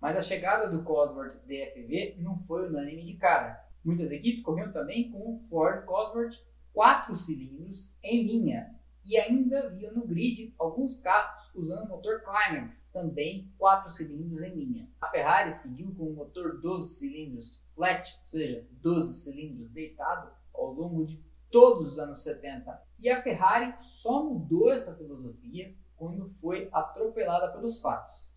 Mas 0.00 0.16
a 0.16 0.23
chegada 0.23 0.71
do 0.71 0.85
Cosworth 0.85 1.42
DFV 1.45 2.16
não 2.18 2.38
foi 2.38 2.68
unânime 2.68 3.04
de 3.04 3.14
cara. 3.14 3.66
Muitas 3.85 4.12
equipes 4.12 4.45
corriam 4.45 4.71
também 4.71 5.11
com 5.11 5.33
o 5.33 5.37
Ford 5.37 5.85
Cosworth 5.85 6.37
4 6.73 7.16
cilindros 7.16 7.97
em 8.02 8.23
linha, 8.23 8.77
e 9.08 9.16
ainda 9.16 9.60
havia 9.64 9.90
no 9.90 10.06
grid 10.06 10.54
alguns 10.58 11.00
carros 11.00 11.50
usando 11.54 11.88
motor 11.88 12.22
Climax, 12.22 12.90
também 12.92 13.50
4 13.56 13.90
cilindros 13.90 14.42
em 14.42 14.54
linha. 14.54 14.90
A 15.00 15.08
Ferrari 15.08 15.50
seguiu 15.50 15.94
com 15.96 16.04
o 16.04 16.12
motor 16.12 16.60
12 16.60 16.94
cilindros 16.94 17.64
flat, 17.74 18.18
ou 18.20 18.28
seja, 18.28 18.68
12 18.70 19.14
cilindros 19.14 19.70
deitado, 19.70 20.30
ao 20.52 20.74
longo 20.74 21.06
de 21.06 21.24
todos 21.50 21.92
os 21.92 21.98
anos 21.98 22.22
70. 22.22 22.82
E 22.98 23.08
a 23.08 23.22
Ferrari 23.22 23.74
só 23.80 24.22
mudou 24.22 24.70
essa 24.70 24.94
filosofia 24.94 25.74
quando 25.96 26.26
foi 26.26 26.68
atropelada 26.70 27.50
pelos 27.50 27.80
fatos. 27.80 28.28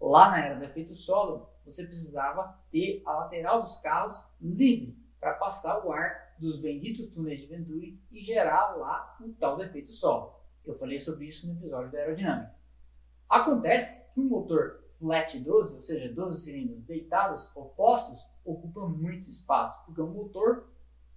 Lá 0.00 0.30
na 0.30 0.38
era 0.38 0.58
do 0.58 0.64
efeito 0.64 0.94
solo, 0.94 1.50
você 1.66 1.84
precisava 1.84 2.58
ter 2.70 3.02
a 3.04 3.12
lateral 3.12 3.60
dos 3.60 3.76
carros 3.76 4.26
livre 4.40 4.96
para 5.20 5.34
passar 5.34 5.84
o 5.84 5.92
ar 5.92 6.23
dos 6.38 6.60
benditos 6.60 7.08
túneis 7.10 7.40
de 7.40 7.46
Venturi 7.46 8.00
e 8.10 8.22
gerar 8.22 8.76
lá 8.76 9.16
o 9.20 9.32
tal 9.34 9.56
defeito 9.56 9.90
solo. 9.90 10.34
Eu 10.64 10.74
falei 10.74 10.98
sobre 10.98 11.26
isso 11.26 11.46
no 11.46 11.54
episódio 11.58 11.92
da 11.92 11.98
aerodinâmica. 11.98 12.54
Acontece 13.28 14.12
que 14.12 14.20
um 14.20 14.28
motor 14.28 14.80
flat 14.98 15.38
12, 15.38 15.76
ou 15.76 15.82
seja, 15.82 16.12
12 16.12 16.44
cilindros 16.44 16.84
deitados 16.84 17.54
opostos, 17.56 18.20
ocupa 18.44 18.86
muito 18.86 19.28
espaço, 19.28 19.84
porque 19.84 20.00
é 20.00 20.04
um 20.04 20.12
motor 20.12 20.68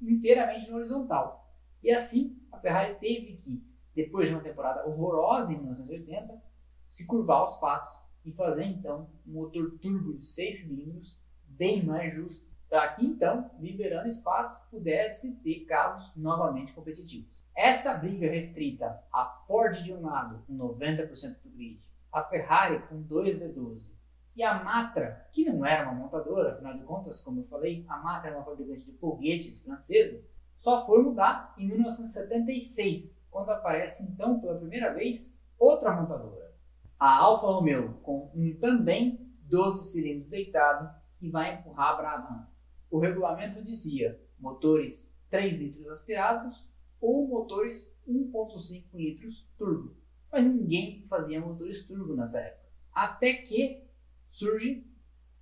inteiramente 0.02 0.72
horizontal. 0.72 1.48
E 1.84 1.92
assim, 1.92 2.38
a 2.52 2.58
Ferrari 2.58 2.96
teve 2.96 3.38
que, 3.38 3.64
depois 3.94 4.28
de 4.28 4.36
uma 4.36 4.44
temporada 4.44 4.88
horrorosa 4.88 5.54
em 5.54 5.58
1980, 5.58 6.42
se 6.88 7.06
curvar 7.06 7.40
aos 7.40 7.60
fatos 7.60 8.02
e 8.24 8.32
fazer 8.32 8.66
então 8.66 9.10
um 9.26 9.34
motor 9.34 9.78
turbo 9.80 10.14
de 10.16 10.26
6 10.26 10.60
cilindros 10.62 11.22
bem 11.46 11.86
mais 11.86 12.14
justo 12.14 12.46
para 12.70 12.88
que 12.90 13.06
então, 13.06 13.50
liberando 13.60 14.10
espaço, 14.10 14.70
pudesse 14.70 15.38
ter 15.38 15.66
carros 15.66 16.12
novamente 16.16 16.74
competitivos. 16.74 17.46
Essa 17.56 17.94
briga 17.94 18.30
restrita 18.30 19.02
a 19.12 19.26
Ford 19.48 19.82
de 19.82 19.94
um 19.94 20.06
lado, 20.06 20.44
com 20.46 20.58
90% 20.58 21.38
do 21.44 21.50
grid, 21.50 21.80
a 22.12 22.24
Ferrari 22.24 22.80
com 22.88 23.02
2 23.02 23.42
V12 23.42 23.92
e 24.36 24.44
a 24.44 24.64
Matra, 24.64 25.28
que 25.32 25.46
não 25.46 25.66
era 25.66 25.90
uma 25.90 25.94
montadora, 25.94 26.52
afinal 26.52 26.78
de 26.78 26.84
contas, 26.84 27.22
como 27.22 27.40
eu 27.42 27.46
falei, 27.46 27.86
a 27.88 27.98
Matra 27.98 28.30
era 28.30 28.38
uma 28.38 28.46
fabricante 28.46 28.86
de 28.86 28.92
foguetes 28.98 29.64
francesa, 29.64 30.24
só 30.60 30.86
foi 30.86 31.02
mudar 31.02 31.54
em 31.58 31.68
1976, 31.68 33.24
quando 33.32 33.50
aparece 33.50 34.12
então 34.12 34.40
pela 34.40 34.60
primeira 34.60 34.94
vez 34.94 35.36
outra 35.58 35.92
montadora, 35.92 36.54
a 37.00 37.18
Alfa 37.18 37.48
Romeo, 37.48 37.96
com 38.04 38.32
um 38.36 38.56
também 38.60 39.28
12 39.42 39.92
cilindros 39.92 40.28
deitado 40.28 40.90
que 41.18 41.30
vai 41.30 41.56
empurrar 41.56 41.94
a 41.94 41.96
Brabham 41.96 42.48
o 42.90 43.00
regulamento 43.00 43.64
dizia 43.64 44.20
motores 44.40 45.18
3 45.30 45.60
litros 45.60 45.88
aspirados 45.88 46.66
ou 47.00 47.28
motores 47.28 47.94
1.5 48.08 48.84
litros 48.94 49.48
turbo. 49.58 49.96
Mas 50.32 50.46
ninguém 50.46 51.06
fazia 51.08 51.40
motores 51.40 51.84
turbo 51.84 52.16
nessa 52.16 52.40
época. 52.40 52.68
Até 52.92 53.34
que 53.34 53.84
surge 54.30 54.86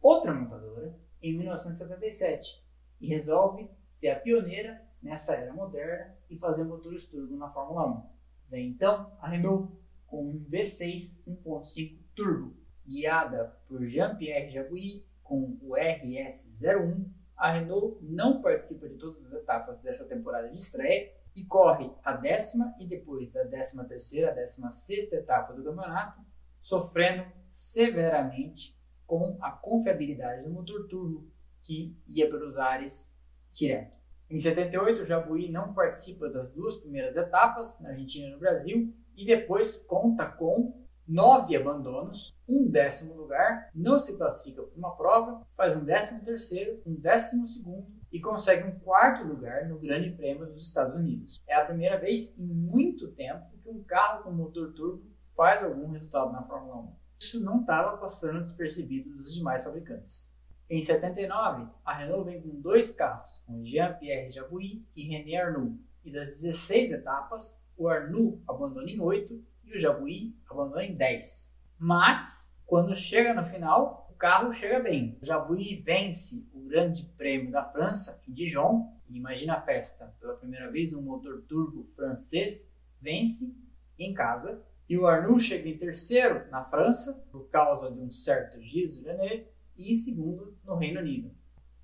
outra 0.01 0.33
montadora 0.33 0.97
em 1.21 1.37
1977 1.37 2.63
e 2.99 3.07
resolve 3.07 3.69
ser 3.89 4.09
a 4.09 4.19
pioneira 4.19 4.83
nessa 5.01 5.35
era 5.35 5.53
moderna 5.53 6.15
e 6.29 6.35
fazer 6.35 6.63
motores 6.63 7.05
turbo 7.05 7.35
na 7.35 7.49
Fórmula 7.49 7.87
1. 7.87 8.49
Vem 8.49 8.69
então 8.69 9.11
a 9.19 9.29
Renault 9.29 9.71
com 10.07 10.29
um 10.29 10.45
V6 10.49 11.23
1.5 11.27 11.97
turbo, 12.15 12.55
guiada 12.85 13.57
por 13.67 13.85
Jean-Pierre 13.87 14.51
Jabouille 14.51 15.05
com 15.23 15.57
o 15.61 15.71
RS01 15.75 17.05
a 17.37 17.51
Renault 17.51 17.97
não 18.01 18.41
participa 18.41 18.87
de 18.87 18.95
todas 18.95 19.25
as 19.27 19.33
etapas 19.41 19.77
dessa 19.77 20.07
temporada 20.07 20.49
de 20.49 20.57
estreia 20.57 21.11
e 21.35 21.45
corre 21.45 21.91
a 22.03 22.13
décima 22.13 22.73
e 22.79 22.87
depois 22.87 23.31
da 23.31 23.43
décima 23.43 23.83
terceira, 23.83 24.33
décima 24.33 24.71
sexta 24.71 25.17
etapa 25.17 25.53
do 25.53 25.63
campeonato, 25.63 26.21
sofrendo 26.61 27.25
severamente 27.51 28.75
com 29.05 29.37
a 29.41 29.51
confiabilidade 29.51 30.43
do 30.43 30.49
motor 30.49 30.87
turbo 30.87 31.29
que 31.61 31.97
ia 32.07 32.29
pelos 32.29 32.57
ares 32.57 33.19
direto. 33.51 33.97
Em 34.29 34.39
78, 34.39 35.01
o 35.01 35.05
Jabuí 35.05 35.51
não 35.51 35.73
participa 35.73 36.29
das 36.29 36.51
duas 36.51 36.77
primeiras 36.77 37.15
etapas, 37.15 37.79
na 37.81 37.89
Argentina 37.89 38.27
e 38.27 38.31
no 38.31 38.39
Brasil, 38.39 38.93
e 39.15 39.25
depois 39.25 39.77
conta 39.77 40.25
com 40.25 40.84
nove 41.07 41.55
abandonos, 41.55 42.33
um 42.47 42.69
décimo 42.69 43.15
lugar, 43.15 43.69
não 43.73 43.99
se 43.99 44.17
classifica 44.17 44.63
para 44.63 44.77
uma 44.77 44.95
prova, 44.95 45.45
faz 45.53 45.75
um 45.75 45.83
décimo 45.83 46.23
terceiro, 46.23 46.81
um 46.85 46.95
décimo 46.95 47.47
segundo 47.47 47.87
e 48.11 48.19
consegue 48.19 48.63
um 48.63 48.79
quarto 48.79 49.23
lugar 49.23 49.67
no 49.67 49.79
Grande 49.79 50.09
Prêmio 50.09 50.45
dos 50.45 50.67
Estados 50.67 50.95
Unidos. 50.95 51.39
É 51.47 51.55
a 51.55 51.65
primeira 51.65 51.97
vez 51.97 52.37
em 52.37 52.47
muito 52.47 53.11
tempo 53.11 53.45
que 53.61 53.69
um 53.69 53.83
carro 53.83 54.23
com 54.23 54.31
motor 54.31 54.73
turbo 54.73 55.03
faz 55.35 55.63
algum 55.63 55.89
resultado 55.89 56.31
na 56.31 56.43
Fórmula 56.43 56.77
1. 56.77 56.93
Isso 57.19 57.43
não 57.43 57.61
estava 57.61 57.97
passando 57.97 58.43
despercebido 58.43 59.15
dos 59.15 59.33
demais 59.33 59.63
fabricantes. 59.63 60.33
Em 60.69 60.81
79, 60.81 61.67
a 61.83 61.93
Renault 61.93 62.25
vem 62.25 62.41
com 62.41 62.59
dois 62.59 62.91
carros, 62.91 63.43
com 63.45 63.63
Jean-Pierre 63.63 64.31
Jabouille 64.31 64.83
e 64.95 65.07
René 65.07 65.37
Arnoux. 65.37 65.77
E 66.03 66.11
das 66.11 66.41
16 66.41 66.91
etapas, 66.91 67.63
o 67.77 67.87
Arnoux 67.87 68.41
abandona 68.47 68.89
em 68.89 68.99
8 68.99 69.43
o 69.77 69.79
Jabuí 69.79 70.35
abandonou 70.49 70.81
em 70.81 70.95
10. 70.95 71.57
Mas, 71.77 72.55
quando 72.65 72.95
chega 72.95 73.33
no 73.33 73.45
final, 73.45 74.07
o 74.09 74.13
carro 74.13 74.51
chega 74.51 74.79
bem. 74.79 75.17
O 75.21 75.25
Jabuí 75.25 75.75
vence 75.75 76.47
o 76.53 76.61
Grande 76.61 77.03
Prêmio 77.17 77.51
da 77.51 77.63
França 77.63 78.21
em 78.27 78.33
Dijon. 78.33 78.91
E 79.09 79.17
imagina 79.17 79.55
a 79.55 79.61
festa. 79.61 80.13
Pela 80.19 80.35
primeira 80.35 80.71
vez, 80.71 80.93
um 80.93 81.01
motor 81.01 81.43
turbo 81.47 81.83
francês 81.83 82.73
vence 83.01 83.55
em 83.99 84.13
casa. 84.13 84.63
E 84.87 84.97
o 84.97 85.07
Arnoux 85.07 85.39
chega 85.39 85.67
em 85.67 85.77
terceiro 85.77 86.49
na 86.49 86.63
França, 86.63 87.25
por 87.31 87.49
causa 87.49 87.91
de 87.91 87.99
um 87.99 88.11
certo 88.11 88.61
Gilles 88.61 88.97
Villeneuve, 88.97 89.47
e 89.77 89.93
segundo 89.95 90.57
no 90.63 90.75
Reino 90.75 90.99
Unido. 90.99 91.31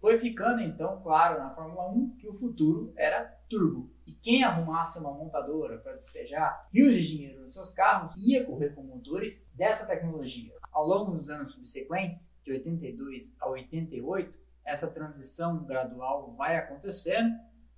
Foi 0.01 0.17
ficando 0.17 0.61
então 0.61 0.99
claro 1.03 1.39
na 1.39 1.51
Fórmula 1.51 1.87
1 1.91 2.15
que 2.17 2.27
o 2.27 2.33
futuro 2.33 2.91
era 2.97 3.23
turbo. 3.47 3.87
E 4.07 4.13
quem 4.13 4.43
arrumasse 4.43 4.97
uma 4.97 5.13
montadora 5.13 5.77
para 5.77 5.93
despejar 5.93 6.67
rios 6.73 6.95
de 6.95 7.07
dinheiro 7.07 7.43
nos 7.43 7.53
seus 7.53 7.69
carros 7.69 8.15
ia 8.17 8.43
correr 8.43 8.73
com 8.73 8.81
motores 8.81 9.51
dessa 9.53 9.85
tecnologia. 9.85 10.55
Ao 10.71 10.87
longo 10.87 11.11
dos 11.11 11.29
anos 11.29 11.53
subsequentes, 11.53 12.35
de 12.43 12.51
82 12.51 13.39
a 13.39 13.47
88, 13.47 14.33
essa 14.65 14.89
transição 14.89 15.63
gradual 15.65 16.33
vai 16.33 16.57
acontecendo 16.57 17.35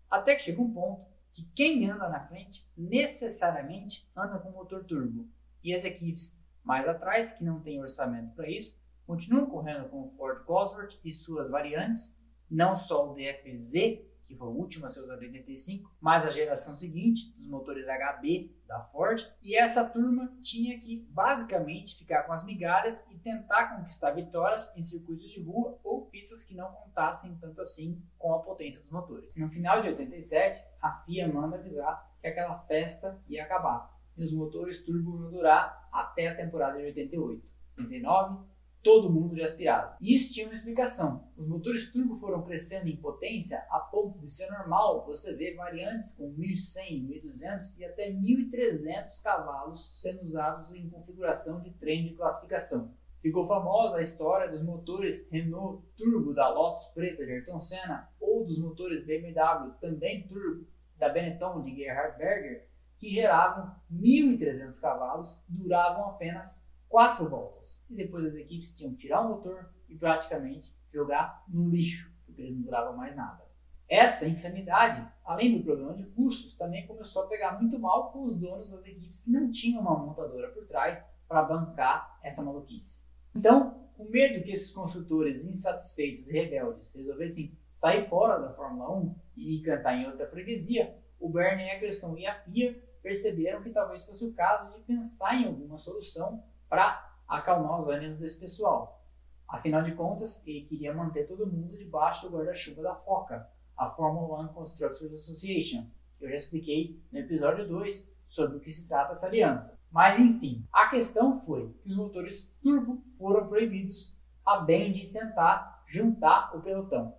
até 0.09 0.33
que 0.33 0.43
chega 0.43 0.61
um 0.61 0.71
ponto 0.71 1.05
que 1.29 1.43
quem 1.53 1.89
anda 1.91 2.07
na 2.07 2.21
frente 2.21 2.65
necessariamente 2.77 4.09
anda 4.15 4.39
com 4.39 4.49
motor 4.51 4.85
turbo. 4.85 5.27
E 5.61 5.75
as 5.75 5.83
equipes 5.83 6.41
mais 6.63 6.87
atrás, 6.87 7.33
que 7.33 7.43
não 7.43 7.59
têm 7.59 7.81
orçamento 7.81 8.33
para 8.33 8.49
isso, 8.49 8.81
continuam 9.13 9.45
correndo 9.45 9.87
com 9.89 10.01
o 10.01 10.07
Ford 10.07 10.43
Cosworth 10.43 10.99
e 11.05 11.13
suas 11.13 11.47
variantes, 11.47 12.19
não 12.49 12.75
só 12.75 13.11
o 13.11 13.13
DFZ, 13.13 14.01
que 14.25 14.35
foi 14.35 14.47
o 14.47 14.55
último 14.57 14.87
a 14.87 14.89
ser 14.89 15.01
usado 15.01 15.23
em 15.23 15.27
85, 15.27 15.95
mas 16.01 16.25
a 16.25 16.31
geração 16.31 16.73
seguinte, 16.73 17.31
dos 17.35 17.47
motores 17.47 17.85
HB 17.85 18.51
da 18.67 18.81
Ford, 18.85 19.21
e 19.43 19.55
essa 19.55 19.87
turma 19.87 20.35
tinha 20.41 20.79
que 20.79 21.05
basicamente 21.11 21.95
ficar 21.95 22.23
com 22.23 22.33
as 22.33 22.43
migalhas 22.43 23.05
e 23.11 23.15
tentar 23.19 23.77
conquistar 23.77 24.11
vitórias 24.13 24.75
em 24.75 24.81
circuitos 24.81 25.29
de 25.29 25.43
rua 25.43 25.79
ou 25.83 26.07
pistas 26.07 26.43
que 26.43 26.55
não 26.55 26.71
contassem 26.71 27.35
tanto 27.35 27.61
assim 27.61 28.01
com 28.17 28.33
a 28.33 28.39
potência 28.39 28.81
dos 28.81 28.89
motores. 28.89 29.31
No 29.35 29.47
final 29.47 29.79
de 29.79 29.89
87, 29.89 30.59
a 30.81 30.91
FIA 30.91 31.31
manda 31.31 31.57
avisar 31.57 32.11
que 32.19 32.25
aquela 32.25 32.57
festa 32.57 33.21
ia 33.29 33.43
acabar 33.43 33.93
e 34.17 34.25
os 34.25 34.33
motores 34.33 34.83
turbo 34.83 35.21
iam 35.21 35.29
durar 35.29 35.87
até 35.91 36.29
a 36.29 36.35
temporada 36.35 36.79
de 36.79 36.85
88. 36.85 37.53
89, 37.77 38.52
todo 38.83 39.09
mundo 39.09 39.33
de 39.33 39.41
aspirado. 39.41 39.95
E 40.01 40.13
isso 40.13 40.33
tinha 40.33 40.45
uma 40.45 40.53
explicação. 40.53 41.27
Os 41.37 41.47
motores 41.47 41.91
turbo 41.91 42.15
foram 42.15 42.43
crescendo 42.43 42.89
em 42.89 42.97
potência 42.97 43.65
a 43.69 43.79
ponto 43.79 44.19
de 44.19 44.29
ser 44.29 44.51
normal 44.51 45.05
você 45.05 45.33
ver 45.33 45.55
variantes 45.55 46.13
com 46.15 46.29
1100, 46.31 47.03
1200 47.03 47.79
e 47.79 47.85
até 47.85 48.11
1300 48.11 49.21
cavalos 49.21 50.01
sendo 50.01 50.25
usados 50.25 50.71
em 50.75 50.89
configuração 50.89 51.61
de 51.61 51.71
trem 51.71 52.03
de 52.03 52.13
classificação. 52.13 52.93
Ficou 53.21 53.45
famosa 53.45 53.97
a 53.97 54.01
história 54.01 54.51
dos 54.51 54.61
motores 54.61 55.31
Renault 55.31 55.81
Turbo 55.95 56.33
da 56.33 56.49
Lotus 56.49 56.87
Preta 56.87 57.25
de 57.25 57.31
Ayrton 57.31 57.61
Senna 57.61 58.09
ou 58.19 58.45
dos 58.45 58.59
motores 58.59 59.05
BMW 59.05 59.71
também 59.79 60.27
Turbo 60.27 60.67
da 60.97 61.07
Benetton 61.07 61.63
de 61.63 61.73
Gerhard 61.73 62.17
Berger, 62.17 62.67
que 62.99 63.11
geravam 63.11 63.73
1.300 63.91 64.79
cavalos, 64.79 65.43
duravam 65.47 66.09
apenas 66.09 66.69
quatro 66.93 67.27
voltas. 67.27 67.83
E 67.89 67.95
depois 67.95 68.23
as 68.23 68.35
equipes 68.35 68.71
tinham 68.71 68.93
que 68.93 68.99
tirar 68.99 69.21
o 69.21 69.29
motor 69.29 69.67
e 69.89 69.95
praticamente 69.95 70.71
jogar 70.93 71.43
no 71.47 71.67
lixo, 71.67 72.13
porque 72.23 72.43
eles 72.43 72.55
não 72.55 72.61
duravam 72.61 72.95
mais 72.95 73.15
nada. 73.15 73.43
Essa 73.89 74.27
insanidade, 74.27 75.11
além 75.25 75.57
do 75.57 75.63
problema 75.63 75.95
de 75.95 76.03
custos, 76.11 76.53
também 76.53 76.85
começou 76.85 77.23
a 77.23 77.27
pegar 77.27 77.59
muito 77.59 77.79
mal 77.79 78.11
com 78.11 78.25
os 78.25 78.37
donos 78.37 78.69
das 78.71 78.85
equipes 78.85 79.23
que 79.23 79.31
não 79.31 79.51
tinham 79.51 79.81
uma 79.81 79.97
montadora 79.97 80.49
por 80.49 80.67
trás 80.67 81.03
para 81.27 81.41
bancar 81.41 82.19
essa 82.21 82.43
maluquice. 82.43 83.07
Então, 83.33 83.89
com 83.97 84.03
medo 84.03 84.43
que 84.43 84.51
esses 84.51 84.69
construtores 84.69 85.47
insatisfeitos 85.47 86.29
e 86.29 86.31
rebeldes 86.31 86.93
resolvessem 86.93 87.57
sair 87.71 88.07
fora 88.07 88.37
da 88.37 88.53
Fórmula 88.53 88.95
1 88.99 89.15
e 89.35 89.63
cantar 89.63 89.95
em 89.95 90.05
outra 90.05 90.27
freguesia, 90.27 90.95
o 91.19 91.27
Bernie 91.27 91.71
Eccleston 91.71 92.15
e 92.17 92.27
a 92.27 92.35
FIA 92.35 92.79
perceberam 93.01 93.63
que 93.63 93.71
talvez 93.71 94.05
fosse 94.05 94.23
o 94.23 94.33
caso 94.33 94.77
de 94.77 94.83
pensar 94.83 95.41
em 95.41 95.47
alguma 95.47 95.79
solução 95.79 96.43
para 96.73 97.07
acalmar 97.27 97.81
os 97.81 97.87
ânimos 97.87 98.21
desse 98.21 98.39
pessoal. 98.39 99.05
Afinal 99.47 99.83
de 99.83 99.93
contas, 99.93 100.43
ele 100.47 100.65
queria 100.65 100.91
manter 100.91 101.27
todo 101.27 101.45
mundo 101.45 101.77
debaixo 101.77 102.27
do 102.27 102.35
guarda-chuva 102.35 102.81
da 102.81 102.95
FOCA, 102.95 103.47
a 103.77 103.85
Formula 103.91 104.39
One 104.39 104.49
Constructors 104.49 105.13
Association, 105.13 105.85
eu 106.19 106.29
já 106.29 106.35
expliquei 106.35 106.99
no 107.11 107.19
episódio 107.19 107.67
2 107.67 108.11
sobre 108.25 108.57
o 108.57 108.59
que 108.59 108.71
se 108.71 108.87
trata 108.87 109.11
essa 109.11 109.27
aliança. 109.27 109.79
Mas 109.91 110.17
enfim, 110.17 110.67
a 110.73 110.89
questão 110.89 111.39
foi 111.41 111.71
que 111.83 111.89
os 111.89 111.95
motores 111.95 112.57
turbo 112.63 113.03
foram 113.19 113.47
proibidos 113.47 114.17
a 114.43 114.57
bem 114.57 114.91
de 114.91 115.09
tentar 115.09 115.83
juntar 115.85 116.55
o 116.55 116.61
pelotão. 116.61 117.15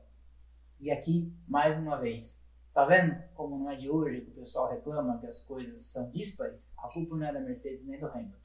E 0.81 0.91
aqui, 0.91 1.33
mais 1.47 1.79
uma 1.79 1.97
vez, 1.97 2.45
tá 2.73 2.85
vendo 2.85 3.23
como 3.37 3.57
não 3.57 3.71
é 3.71 3.77
de 3.77 3.89
hoje 3.89 4.23
que 4.23 4.33
o 4.33 4.35
pessoal 4.35 4.69
reclama 4.69 5.21
que 5.21 5.29
as 5.29 5.43
coisas 5.43 5.81
são 5.81 6.11
díspares? 6.11 6.75
A 6.77 6.89
culpa 6.89 7.15
não 7.15 7.25
é 7.25 7.33
da 7.33 7.39
Mercedes 7.39 7.87
nem 7.87 8.01
do 8.01 8.07
Hamilton. 8.07 8.44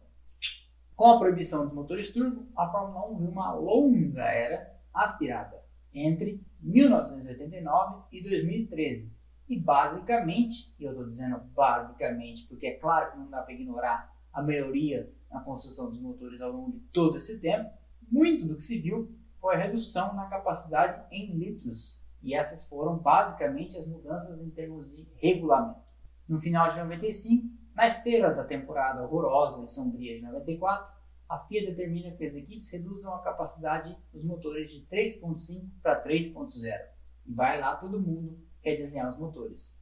Com 1.00 1.14
a 1.14 1.18
proibição 1.18 1.64
dos 1.64 1.74
motores 1.74 2.12
turbo, 2.12 2.46
a 2.54 2.68
Fórmula 2.68 3.10
1 3.10 3.18
viu 3.20 3.30
uma 3.30 3.54
longa 3.54 4.24
era 4.24 4.76
aspirada 4.94 5.64
entre 5.94 6.44
1989 6.62 8.04
e 8.12 8.22
2013. 8.22 9.10
E 9.48 9.58
basicamente, 9.58 10.76
e 10.78 10.84
eu 10.84 10.92
estou 10.92 11.08
dizendo 11.08 11.40
basicamente, 11.56 12.46
porque 12.48 12.68
é 12.68 12.74
claro 12.74 13.14
que 13.14 13.18
não 13.18 13.30
dá 13.30 13.42
para 13.42 13.54
ignorar 13.54 14.14
a 14.34 14.42
melhoria 14.42 15.10
na 15.32 15.40
construção 15.40 15.90
dos 15.90 16.02
motores 16.02 16.42
ao 16.42 16.52
longo 16.52 16.74
de 16.74 16.80
todo 16.92 17.16
esse 17.16 17.40
tempo, 17.40 17.70
muito 18.12 18.46
do 18.46 18.58
que 18.58 18.64
se 18.64 18.82
viu 18.82 19.10
foi 19.40 19.56
a 19.56 19.60
redução 19.60 20.14
na 20.16 20.26
capacidade 20.26 21.02
em 21.14 21.32
litros. 21.32 22.04
E 22.22 22.34
essas 22.34 22.66
foram 22.66 22.98
basicamente 22.98 23.78
as 23.78 23.88
mudanças 23.88 24.42
em 24.42 24.50
termos 24.50 24.94
de 24.94 25.08
regulamento. 25.16 25.80
No 26.28 26.38
final 26.42 26.70
de 26.70 26.78
95, 26.78 27.48
na 27.80 27.88
esteira 27.88 28.34
da 28.34 28.44
temporada 28.44 29.02
horrorosa 29.02 29.64
e 29.64 29.68
sombria 29.68 30.18
de 30.18 30.22
94, 30.22 30.92
a 31.30 31.40
FIA 31.40 31.66
determina 31.66 32.12
que 32.12 32.26
as 32.26 32.36
equipes 32.36 32.70
reduzam 32.74 33.14
a 33.14 33.20
capacidade 33.20 33.98
dos 34.12 34.26
motores 34.26 34.70
de 34.70 34.86
3.5 34.92 35.66
para 35.82 36.04
3.0 36.04 36.60
e 37.26 37.34
vai 37.34 37.58
lá 37.58 37.78
todo 37.78 38.02
mundo 38.02 38.38
redesenhar 38.60 39.08
os 39.08 39.18
motores. 39.18 39.80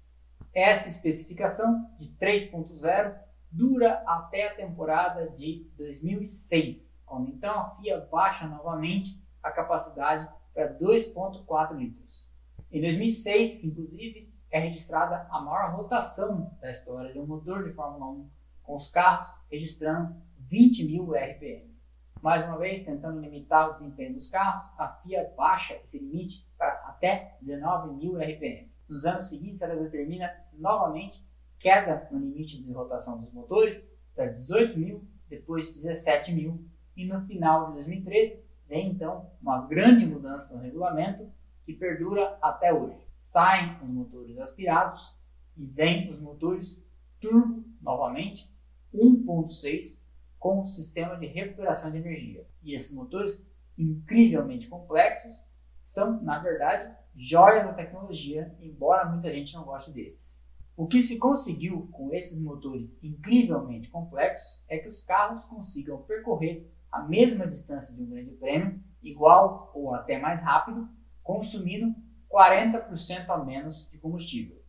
Essa 0.53 0.89
especificação 0.89 1.89
de 1.97 2.09
3.0 2.09 3.17
dura 3.49 4.03
até 4.05 4.49
a 4.49 4.55
temporada 4.55 5.31
de 5.31 5.67
2006, 5.75 7.01
quando 7.03 7.29
então 7.29 7.59
a 7.59 7.69
FIA 7.77 7.99
baixa 8.11 8.45
novamente 8.45 9.19
a 9.41 9.49
capacidade 9.49 10.31
para 10.53 10.71
2.4 10.77 11.75
litros. 11.75 12.29
Em 12.71 12.79
2006, 12.79 13.63
inclusive, 13.63 14.26
é 14.49 14.59
registrada 14.59 15.27
a 15.29 15.41
maior 15.41 15.75
rotação 15.75 16.51
da 16.61 16.71
história 16.71 17.11
de 17.11 17.19
um 17.19 17.25
motor 17.25 17.63
de 17.63 17.71
Fórmula 17.71 18.11
1, 18.11 18.29
com 18.63 18.75
os 18.75 18.89
carros 18.89 19.35
registrando 19.51 20.15
20 20.39 20.85
mil 20.85 21.13
RPM. 21.13 21.75
Mais 22.21 22.45
uma 22.45 22.57
vez, 22.57 22.83
tentando 22.83 23.19
limitar 23.19 23.69
o 23.69 23.73
desempenho 23.73 24.13
dos 24.13 24.27
carros, 24.27 24.71
a 24.77 24.87
FIA 24.89 25.31
baixa 25.37 25.75
esse 25.83 26.03
limite 26.03 26.47
para 26.57 26.71
até 26.87 27.37
19 27.41 27.95
mil 27.95 28.17
RPM. 28.17 28.71
Nos 28.89 29.05
anos 29.05 29.29
seguintes, 29.29 29.61
ela 29.61 29.75
determina 29.75 30.31
novamente 30.53 31.25
queda 31.59 32.07
no 32.11 32.19
limite 32.19 32.61
de 32.61 32.71
rotação 32.71 33.17
dos 33.17 33.31
motores 33.31 33.85
para 34.15 34.27
18 34.27 34.77
mil, 34.77 35.07
depois 35.29 35.73
17 35.73 36.33
mil, 36.33 36.65
e 36.95 37.05
no 37.05 37.19
final 37.19 37.67
de 37.67 37.73
2013 37.73 38.45
vem 38.67 38.91
então 38.91 39.29
uma 39.41 39.65
grande 39.65 40.05
mudança 40.05 40.55
no 40.55 40.63
regulamento 40.63 41.31
que 41.65 41.73
perdura 41.73 42.37
até 42.41 42.73
hoje. 42.73 43.06
Saem 43.17 43.79
os 43.81 43.89
motores 43.89 44.37
aspirados 44.37 45.17
e 45.55 45.65
vêm 45.65 46.07
os 46.11 46.21
motores 46.21 46.79
turbo 47.19 47.65
novamente 47.81 48.55
1.6 48.93 50.05
com 50.37 50.63
sistema 50.67 51.17
de 51.17 51.25
recuperação 51.25 51.89
de 51.89 51.97
energia. 51.97 52.47
E 52.61 52.75
esses 52.75 52.95
motores 52.95 53.43
incrivelmente 53.75 54.67
complexos 54.67 55.43
são, 55.83 56.21
na 56.21 56.37
verdade, 56.37 56.95
joias 57.15 57.65
da 57.65 57.73
tecnologia, 57.73 58.55
embora 58.59 59.09
muita 59.09 59.33
gente 59.33 59.55
não 59.55 59.63
goste 59.63 59.91
deles. 59.91 60.47
O 60.75 60.85
que 60.85 61.01
se 61.01 61.17
conseguiu 61.17 61.89
com 61.91 62.13
esses 62.13 62.39
motores 62.43 62.99
incrivelmente 63.01 63.89
complexos 63.89 64.63
é 64.69 64.77
que 64.77 64.87
os 64.87 65.01
carros 65.01 65.43
consigam 65.45 66.03
percorrer 66.03 66.71
a 66.91 67.01
mesma 67.01 67.47
distância 67.47 67.95
de 67.95 68.03
um 68.03 68.09
grande 68.11 68.35
prêmio, 68.35 68.79
igual 69.01 69.71
ou 69.73 69.95
até 69.95 70.19
mais 70.19 70.43
rápido, 70.43 70.87
consumindo 71.23 71.95
40% 72.37 73.29
a 73.29 73.37
menos 73.43 73.89
de 73.89 73.97
combustível. 73.97 74.61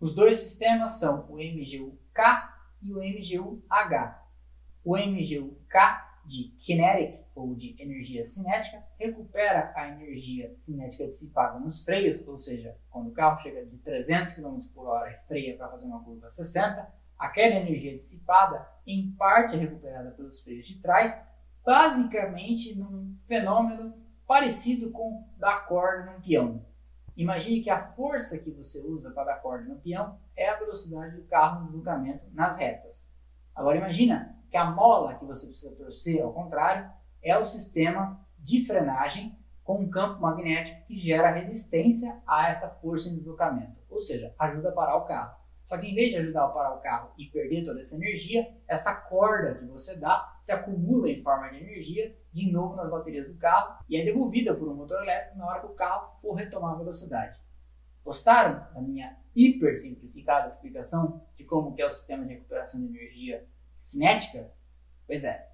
Os 0.00 0.12
dois 0.12 0.38
sistemas 0.38 0.98
são 0.98 1.26
o 1.30 1.36
MGU-K 1.36 2.58
e 2.82 2.92
o 2.92 2.98
MGU-H. 2.98 4.26
O 4.84 4.96
MGU-K 4.96 6.20
de 6.26 6.48
kinetic 6.58 7.22
ou 7.32 7.54
de 7.54 7.80
energia 7.80 8.24
cinética 8.24 8.82
recupera 8.98 9.72
a 9.76 9.88
energia 9.88 10.56
cinética 10.58 11.06
dissipada 11.06 11.60
nos 11.60 11.84
freios, 11.84 12.26
ou 12.26 12.36
seja, 12.36 12.76
quando 12.90 13.10
o 13.10 13.12
carro 13.12 13.38
chega 13.38 13.64
de 13.64 13.76
300 13.78 14.34
km 14.34 14.58
por 14.74 14.88
hora 14.88 15.12
e 15.12 15.16
freia 15.28 15.56
para 15.56 15.68
fazer 15.68 15.86
uma 15.86 16.02
curva 16.02 16.28
60, 16.28 16.92
aquela 17.16 17.54
energia 17.54 17.94
dissipada 17.94 18.68
em 18.84 19.12
parte 19.12 19.54
é 19.54 19.58
recuperada 19.58 20.10
pelos 20.10 20.42
freios 20.42 20.66
de 20.66 20.80
trás, 20.80 21.24
basicamente 21.64 22.76
num 22.76 23.14
fenômeno 23.28 23.94
parecido 24.26 24.90
com 24.90 25.28
dar 25.38 25.68
corda 25.68 26.10
num 26.10 26.20
peão. 26.20 26.73
Imagine 27.16 27.62
que 27.62 27.70
a 27.70 27.82
força 27.82 28.38
que 28.38 28.50
você 28.50 28.80
usa 28.80 29.10
para 29.10 29.24
dar 29.24 29.40
corda 29.40 29.68
no 29.68 29.80
peão 29.80 30.18
é 30.36 30.48
a 30.48 30.58
velocidade 30.58 31.16
do 31.16 31.22
carro 31.22 31.60
no 31.60 31.66
deslocamento 31.66 32.24
nas 32.32 32.58
retas. 32.58 33.16
Agora 33.54 33.78
imagina 33.78 34.36
que 34.50 34.56
a 34.56 34.70
mola 34.70 35.14
que 35.14 35.24
você 35.24 35.46
precisa 35.46 35.76
torcer, 35.76 36.20
ao 36.20 36.32
contrário, 36.32 36.90
é 37.22 37.38
o 37.38 37.46
sistema 37.46 38.20
de 38.38 38.64
frenagem 38.66 39.38
com 39.62 39.80
um 39.80 39.88
campo 39.88 40.20
magnético 40.20 40.84
que 40.86 40.98
gera 40.98 41.30
resistência 41.30 42.20
a 42.26 42.48
essa 42.48 42.68
força 42.68 43.08
em 43.08 43.14
deslocamento, 43.14 43.80
ou 43.88 44.00
seja, 44.00 44.34
ajuda 44.38 44.68
a 44.68 44.72
parar 44.72 44.96
o 44.96 45.06
carro. 45.06 45.36
Só 45.64 45.78
que 45.78 45.86
em 45.86 45.94
vez 45.94 46.10
de 46.10 46.18
ajudar 46.18 46.44
a 46.44 46.48
parar 46.48 46.74
o 46.74 46.80
carro 46.80 47.12
e 47.16 47.26
perder 47.26 47.64
toda 47.64 47.80
essa 47.80 47.96
energia, 47.96 48.54
essa 48.68 48.94
corda 48.94 49.54
que 49.54 49.64
você 49.64 49.96
dá 49.96 50.36
se 50.40 50.52
acumula 50.52 51.08
em 51.08 51.22
forma 51.22 51.48
de 51.48 51.56
energia 51.56 52.14
de 52.34 52.50
novo 52.50 52.74
nas 52.74 52.90
baterias 52.90 53.28
do 53.28 53.38
carro 53.38 53.78
e 53.88 53.96
é 53.96 54.04
devolvida 54.04 54.52
por 54.52 54.68
um 54.68 54.74
motor 54.74 55.00
elétrico 55.02 55.38
na 55.38 55.46
hora 55.46 55.60
que 55.60 55.66
o 55.66 55.74
carro 55.74 56.20
for 56.20 56.34
retomar 56.34 56.74
a 56.74 56.78
velocidade. 56.78 57.38
Gostaram 58.04 58.66
da 58.74 58.80
minha 58.82 59.16
hiper 59.34 59.76
simplificada 59.76 60.48
explicação 60.48 61.22
de 61.36 61.44
como 61.44 61.72
é 61.78 61.86
o 61.86 61.90
sistema 61.90 62.24
de 62.26 62.34
recuperação 62.34 62.80
de 62.80 62.88
energia 62.88 63.46
cinética? 63.78 64.52
Pois 65.06 65.22
é, 65.22 65.48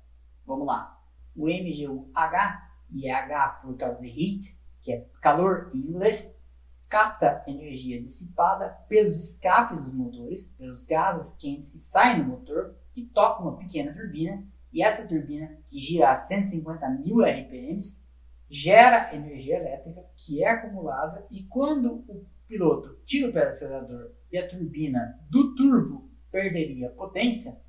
vamos 0.47 0.67
lá. 0.67 0.99
O 1.37 1.47
MGU-H, 1.47 2.71
e 2.91 3.07
é 3.07 3.13
H 3.13 3.61
por 3.63 3.77
causa 3.77 4.01
de 4.01 4.09
heat, 4.09 4.59
que 4.81 4.93
é 4.93 5.07
calor 5.21 5.71
em 5.75 5.79
inglês, 5.79 6.41
capta 6.89 7.45
energia 7.47 8.03
dissipada 8.03 8.71
pelos 8.89 9.21
escapes 9.21 9.85
dos 9.85 9.93
motores, 9.93 10.49
pelos 10.59 10.85
gases 10.85 11.37
quentes 11.37 11.71
que 11.71 11.79
saem 11.79 12.23
do 12.23 12.31
motor, 12.31 12.75
que 12.93 13.05
toca 13.05 13.43
uma 13.43 13.57
pequena 13.57 13.93
turbina, 13.93 14.45
e 14.73 14.83
essa 14.83 15.07
turbina, 15.07 15.59
que 15.69 15.79
gira 15.79 16.13
a 16.13 16.17
150 16.17 16.89
mil 16.91 17.23
RPMs, 17.23 18.03
gera 18.49 19.15
energia 19.15 19.57
elétrica 19.57 20.05
que 20.17 20.43
é 20.43 20.49
acumulada 20.49 21.27
e 21.31 21.45
quando 21.45 22.05
o 22.09 22.27
piloto 22.49 22.99
tira 23.05 23.29
o 23.29 23.33
pé 23.33 23.45
do 23.45 23.51
acelerador 23.51 24.13
e 24.31 24.39
a 24.39 24.49
turbina 24.49 25.19
do 25.29 25.55
turbo 25.55 26.11
perderia 26.31 26.91
potência, 26.91 27.61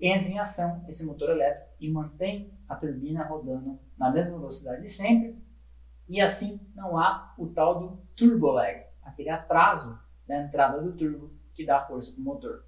entra 0.00 0.30
em 0.30 0.38
ação 0.38 0.84
esse 0.88 1.04
motor 1.04 1.30
elétrico 1.30 1.70
e 1.78 1.90
mantém 1.90 2.52
a 2.68 2.74
turbina 2.74 3.24
rodando 3.24 3.78
na 3.98 4.10
mesma 4.10 4.38
velocidade 4.38 4.82
de 4.82 4.88
sempre, 4.88 5.36
e 6.08 6.20
assim 6.20 6.60
não 6.74 6.98
há 6.98 7.34
o 7.38 7.48
tal 7.48 7.78
do 7.78 8.02
turbo 8.16 8.50
lag, 8.50 8.84
aquele 9.02 9.28
atraso 9.28 9.98
da 10.26 10.42
entrada 10.42 10.80
do 10.80 10.96
turbo 10.96 11.32
que 11.54 11.64
dá 11.64 11.80
força 11.82 12.12
para 12.12 12.20
o 12.20 12.24
motor. 12.24 12.64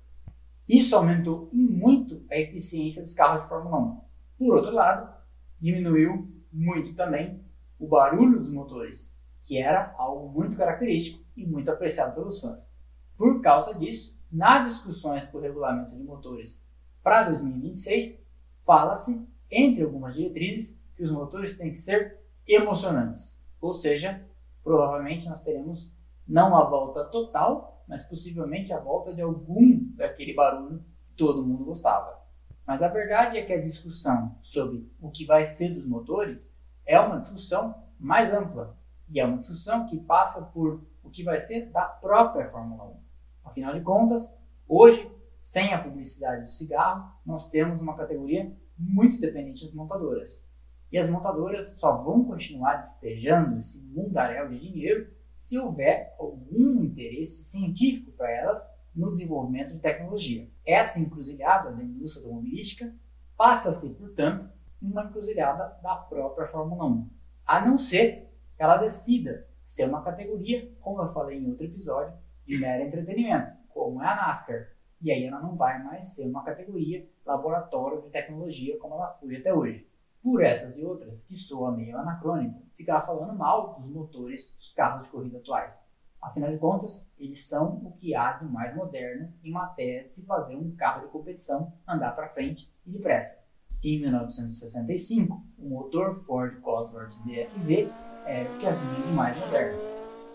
Isso 0.69 0.95
aumentou 0.97 1.49
em 1.53 1.67
muito 1.67 2.25
a 2.31 2.37
eficiência 2.37 3.03
dos 3.03 3.15
carros 3.15 3.43
de 3.43 3.49
Fórmula 3.49 3.79
1. 3.79 4.01
Por 4.39 4.57
outro 4.57 4.73
lado, 4.73 5.13
diminuiu 5.61 6.31
muito 6.53 6.95
também 6.95 7.41
o 7.79 7.87
barulho 7.87 8.39
dos 8.39 8.53
motores, 8.53 9.19
que 9.43 9.59
era 9.59 9.95
algo 9.99 10.29
muito 10.29 10.57
característico 10.57 11.25
e 11.37 11.47
muito 11.47 11.71
apreciado 11.71 12.15
pelos 12.15 12.41
fãs. 12.41 12.75
Por 13.17 13.41
causa 13.41 13.79
disso, 13.79 14.21
nas 14.31 14.69
discussões 14.69 15.29
do 15.29 15.41
regulamento 15.41 15.97
de 15.97 16.03
motores 16.03 16.65
para 17.03 17.29
2026, 17.29 18.25
fala-se, 18.65 19.29
entre 19.51 19.83
algumas 19.83 20.15
diretrizes, 20.15 20.83
que 20.97 21.03
os 21.03 21.11
motores 21.11 21.59
têm 21.59 21.71
que 21.71 21.79
ser 21.79 22.19
emocionantes. 22.47 23.43
Ou 23.61 23.75
seja, 23.75 24.25
provavelmente 24.63 25.29
nós 25.29 25.41
teremos 25.41 25.93
Não 26.27 26.57
a 26.57 26.65
volta 26.65 27.05
total, 27.05 27.72
mas 27.89 28.05
possivelmente 28.05 28.73
a 28.73 28.79
volta 28.79 29.15
de 29.15 29.21
algum 29.21 29.79
daquele 29.95 30.35
barulho 30.35 30.85
que 31.07 31.15
todo 31.15 31.47
mundo 31.47 31.65
gostava. 31.65 32.21
Mas 32.67 32.83
a 32.83 32.89
verdade 32.89 33.37
é 33.37 33.45
que 33.45 33.53
a 33.53 33.61
discussão 33.61 34.37
sobre 34.43 34.91
o 35.01 35.11
que 35.11 35.25
vai 35.25 35.45
ser 35.45 35.71
dos 35.71 35.87
motores 35.87 36.55
é 36.87 36.99
uma 36.99 37.19
discussão 37.19 37.75
mais 37.99 38.33
ampla 38.33 38.77
e 39.09 39.21
é 39.21 39.25
uma 39.25 39.39
discussão 39.39 39.87
que 39.87 39.99
passa 39.99 40.47
por 40.47 40.83
o 41.03 41.11
que 41.11 41.23
vai 41.23 41.39
ser 41.41 41.67
da 41.67 41.85
própria 41.85 42.47
Fórmula 42.47 42.85
1. 42.85 42.97
Afinal 43.45 43.75
de 43.75 43.81
contas, 43.81 44.39
hoje, 44.69 45.11
sem 45.41 45.75
a 45.75 45.83
publicidade 45.83 46.45
do 46.45 46.51
cigarro, 46.51 47.13
nós 47.27 47.51
temos 47.51 47.81
uma 47.81 47.97
categoria 47.97 48.57
muito 48.79 49.21
dependente 49.21 49.65
das 49.65 49.75
montadoras. 49.75 50.51
E 50.91 50.99
as 50.99 51.09
montadoras 51.09 51.73
só 51.79 51.97
vão 51.97 52.25
continuar 52.25 52.77
despejando 52.77 53.59
esse 53.59 53.87
mundaréu 53.87 54.49
de 54.49 54.59
dinheiro 54.59 55.11
se 55.37 55.59
houver 55.59 56.15
algum 56.19 56.87
interesse 57.23 57.45
científico 57.45 58.13
para 58.13 58.31
elas 58.31 58.69
no 58.95 59.11
desenvolvimento 59.11 59.73
de 59.73 59.79
tecnologia. 59.79 60.49
Essa 60.67 61.01
encruzilhada 61.01 61.73
da 61.73 61.83
indústria 61.83 62.27
automobilística 62.27 62.95
passa 63.37 63.71
a 63.71 63.73
ser, 63.73 63.95
portanto, 63.95 64.51
uma 64.81 65.05
encruzilhada 65.05 65.79
da 65.83 65.95
própria 65.95 66.47
Fórmula 66.47 66.85
1, 66.85 67.11
a 67.47 67.65
não 67.65 67.79
ser 67.79 68.29
que 68.57 68.63
ela 68.63 68.77
decida 68.77 69.49
ser 69.65 69.89
uma 69.89 70.03
categoria, 70.03 70.71
como 70.81 71.01
eu 71.01 71.09
falei 71.09 71.39
em 71.39 71.49
outro 71.49 71.65
episódio, 71.65 72.13
de 72.45 72.59
mero 72.59 72.85
entretenimento, 72.85 73.57
como 73.69 74.03
é 74.03 74.07
a 74.07 74.17
NASCAR. 74.17 74.69
E 75.01 75.11
aí 75.11 75.25
ela 75.25 75.41
não 75.41 75.57
vai 75.57 75.83
mais 75.83 76.15
ser 76.15 76.29
uma 76.29 76.45
categoria 76.45 77.09
laboratório 77.25 78.03
de 78.03 78.11
tecnologia 78.11 78.79
como 78.79 78.95
ela 78.95 79.11
foi 79.13 79.37
até 79.37 79.55
hoje. 79.55 79.89
Por 80.23 80.43
essas 80.43 80.77
e 80.79 80.85
outras, 80.85 81.27
que 81.27 81.37
soa 81.37 81.73
meio 81.73 81.97
anacrônico, 81.97 82.63
ficar 82.77 83.01
falando 83.01 83.37
mal 83.37 83.75
dos 83.81 83.91
motores 83.91 84.55
dos 84.57 84.73
carros 84.73 85.05
de 85.05 85.09
corrida 85.09 85.39
atuais. 85.39 85.92
Afinal 86.23 86.53
de 86.53 86.59
contas, 86.59 87.13
eles 87.19 87.45
são 87.45 87.83
o 87.85 87.93
que 87.99 88.15
há 88.15 88.35
de 88.35 88.45
mais 88.45 88.77
moderno 88.77 89.33
em 89.43 89.51
matéria 89.51 90.07
de 90.07 90.15
se 90.15 90.25
fazer 90.25 90.55
um 90.55 90.71
carro 90.77 91.03
de 91.03 91.09
competição 91.09 91.73
andar 91.87 92.13
para 92.15 92.29
frente 92.29 92.73
e 92.87 92.91
depressa. 92.93 93.45
Em 93.83 93.99
1965, 94.01 95.43
o 95.59 95.69
motor 95.69 96.15
Ford 96.15 96.61
Cosworth 96.61 97.19
DFV 97.25 97.91
era 98.25 98.55
o 98.55 98.59
que 98.59 98.67
havia 98.67 99.05
de 99.05 99.13
mais 99.13 99.37
moderno. 99.37 99.81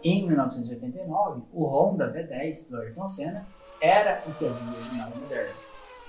Em 0.03 0.27
1989, 0.27 1.43
o 1.53 1.65
Honda 1.65 2.13
V10 2.13 2.69
do 2.69 2.81
Ayrton 2.81 3.07
Senna 3.07 3.47
era 3.79 4.21
o 4.27 4.33
que 4.33 4.45
havia 4.45 4.81
de 4.81 4.95
mais 4.97 5.15
moderno. 5.15 5.55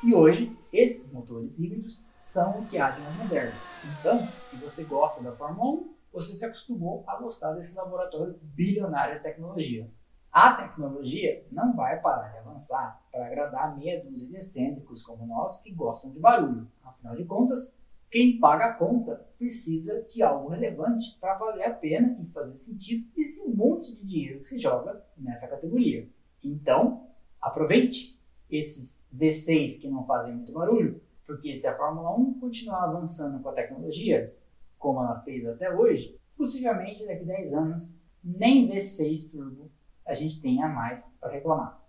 E 0.03 0.13
hoje, 0.13 0.57
esses 0.73 1.13
motores 1.13 1.61
híbridos 1.61 2.03
são 2.19 2.61
o 2.61 2.67
que 2.67 2.79
há 2.79 2.91
de 2.91 3.01
mais 3.01 3.17
moderno. 3.17 3.55
Então, 4.01 4.27
se 4.43 4.57
você 4.57 4.83
gosta 4.83 5.23
da 5.23 5.33
Fórmula 5.33 5.83
1, 5.83 5.98
você 6.19 6.35
se 6.35 6.45
acostumou 6.45 7.05
a 7.07 7.17
gostar 7.17 7.53
desse 7.53 7.77
laboratório 7.77 8.39
bilionário 8.43 9.17
de 9.17 9.23
tecnologia. 9.23 9.89
A 10.33 10.55
tecnologia 10.55 11.47
não 11.51 11.75
vai 11.77 12.01
parar 12.01 12.29
de 12.29 12.39
avançar 12.39 13.01
para 13.11 13.27
agradar 13.27 13.79
dúzia 14.05 14.29
de 14.29 14.37
excêntricos 14.37 15.03
como 15.03 15.27
nós 15.27 15.61
que 15.63 15.73
gostam 15.73 16.11
de 16.11 16.19
barulho. 16.19 16.69
Afinal 16.83 17.15
de 17.15 17.25
contas, 17.25 17.79
quem 18.11 18.41
paga 18.41 18.67
a 18.67 18.75
conta 18.75 19.27
precisa 19.39 20.03
de 20.03 20.23
algo 20.23 20.49
relevante 20.49 21.17
para 21.21 21.35
valer 21.35 21.65
a 21.65 21.75
pena 21.75 22.19
e 22.21 22.27
fazer 22.27 22.55
sentido 22.55 23.07
esse 23.17 23.49
monte 23.49 23.95
de 23.95 24.05
dinheiro 24.05 24.41
que 24.41 24.47
se 24.47 24.59
joga 24.59 25.01
nessa 25.17 25.47
categoria. 25.47 26.09
Então, 26.43 27.07
aproveite 27.41 28.21
esses 28.51 29.05
V6 29.15 29.81
que 29.81 29.89
não 29.89 30.05
fazem 30.05 30.35
muito 30.35 30.53
barulho, 30.53 31.01
porque 31.27 31.57
se 31.57 31.69
a 31.69 31.77
Fórmula 31.77 32.17
1 32.17 32.41
continuar 32.41 32.85
avançando 32.85 33.41
com 33.43 33.51
a 33.51 33.53
tecnologia, 33.53 34.35
como 34.79 35.03
ela 35.03 35.21
fez 35.21 35.47
até 35.47 35.75
hoje, 35.75 36.19
possivelmente 36.37 37.07
daqui 37.07 37.25
a 37.25 37.37
10 37.37 37.55
anos 37.55 38.01
nem 38.23 38.71
V6 38.71 39.31
Turbo 39.31 39.71
a 40.05 40.13
gente 40.15 40.41
tenha 40.41 40.69
mais 40.69 41.13
para 41.21 41.33
reclamar. 41.33 41.83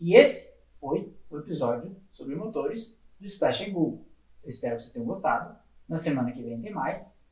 E 0.00 0.14
esse 0.14 0.56
foi 0.76 1.12
o 1.28 1.38
episódio 1.38 1.94
sobre 2.10 2.34
motores 2.34 2.98
do 3.20 3.26
Splash 3.26 3.70
Go. 3.70 4.02
Eu 4.42 4.48
espero 4.48 4.76
que 4.76 4.82
vocês 4.82 4.92
tenham 4.92 5.06
gostado. 5.06 5.54
Na 5.88 5.98
semana 5.98 6.32
que 6.32 6.42
vem 6.42 6.60
tem 6.60 6.72
mais. 6.72 7.22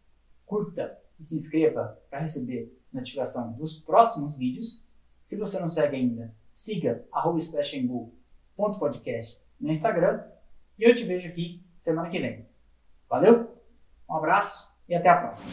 Curta 0.45 0.97
e 1.19 1.25
se 1.25 1.37
inscreva 1.37 2.01
para 2.11 2.21
receber 2.21 2.79
notificação 2.93 3.53
dos 3.53 3.79
próximos 3.79 4.37
vídeos. 4.37 4.85
Se 5.25 5.37
você 5.37 5.59
não 5.59 5.69
segue 5.69 5.97
ainda, 5.97 6.33
siga 6.53 7.05
splashandgo.podcast 7.39 9.43
no 9.59 9.73
Instagram. 9.73 10.23
E 10.79 10.85
eu 10.85 10.95
te 10.95 11.03
vejo 11.05 11.29
aqui 11.29 11.65
semana 11.79 12.11
que 12.11 12.21
vem. 12.21 12.47
Valeu? 13.09 13.51
Um 14.09 14.17
abraço 14.17 14.74
e 14.89 14.95
até 14.95 15.09
a 15.09 15.17
próxima. 15.17 15.53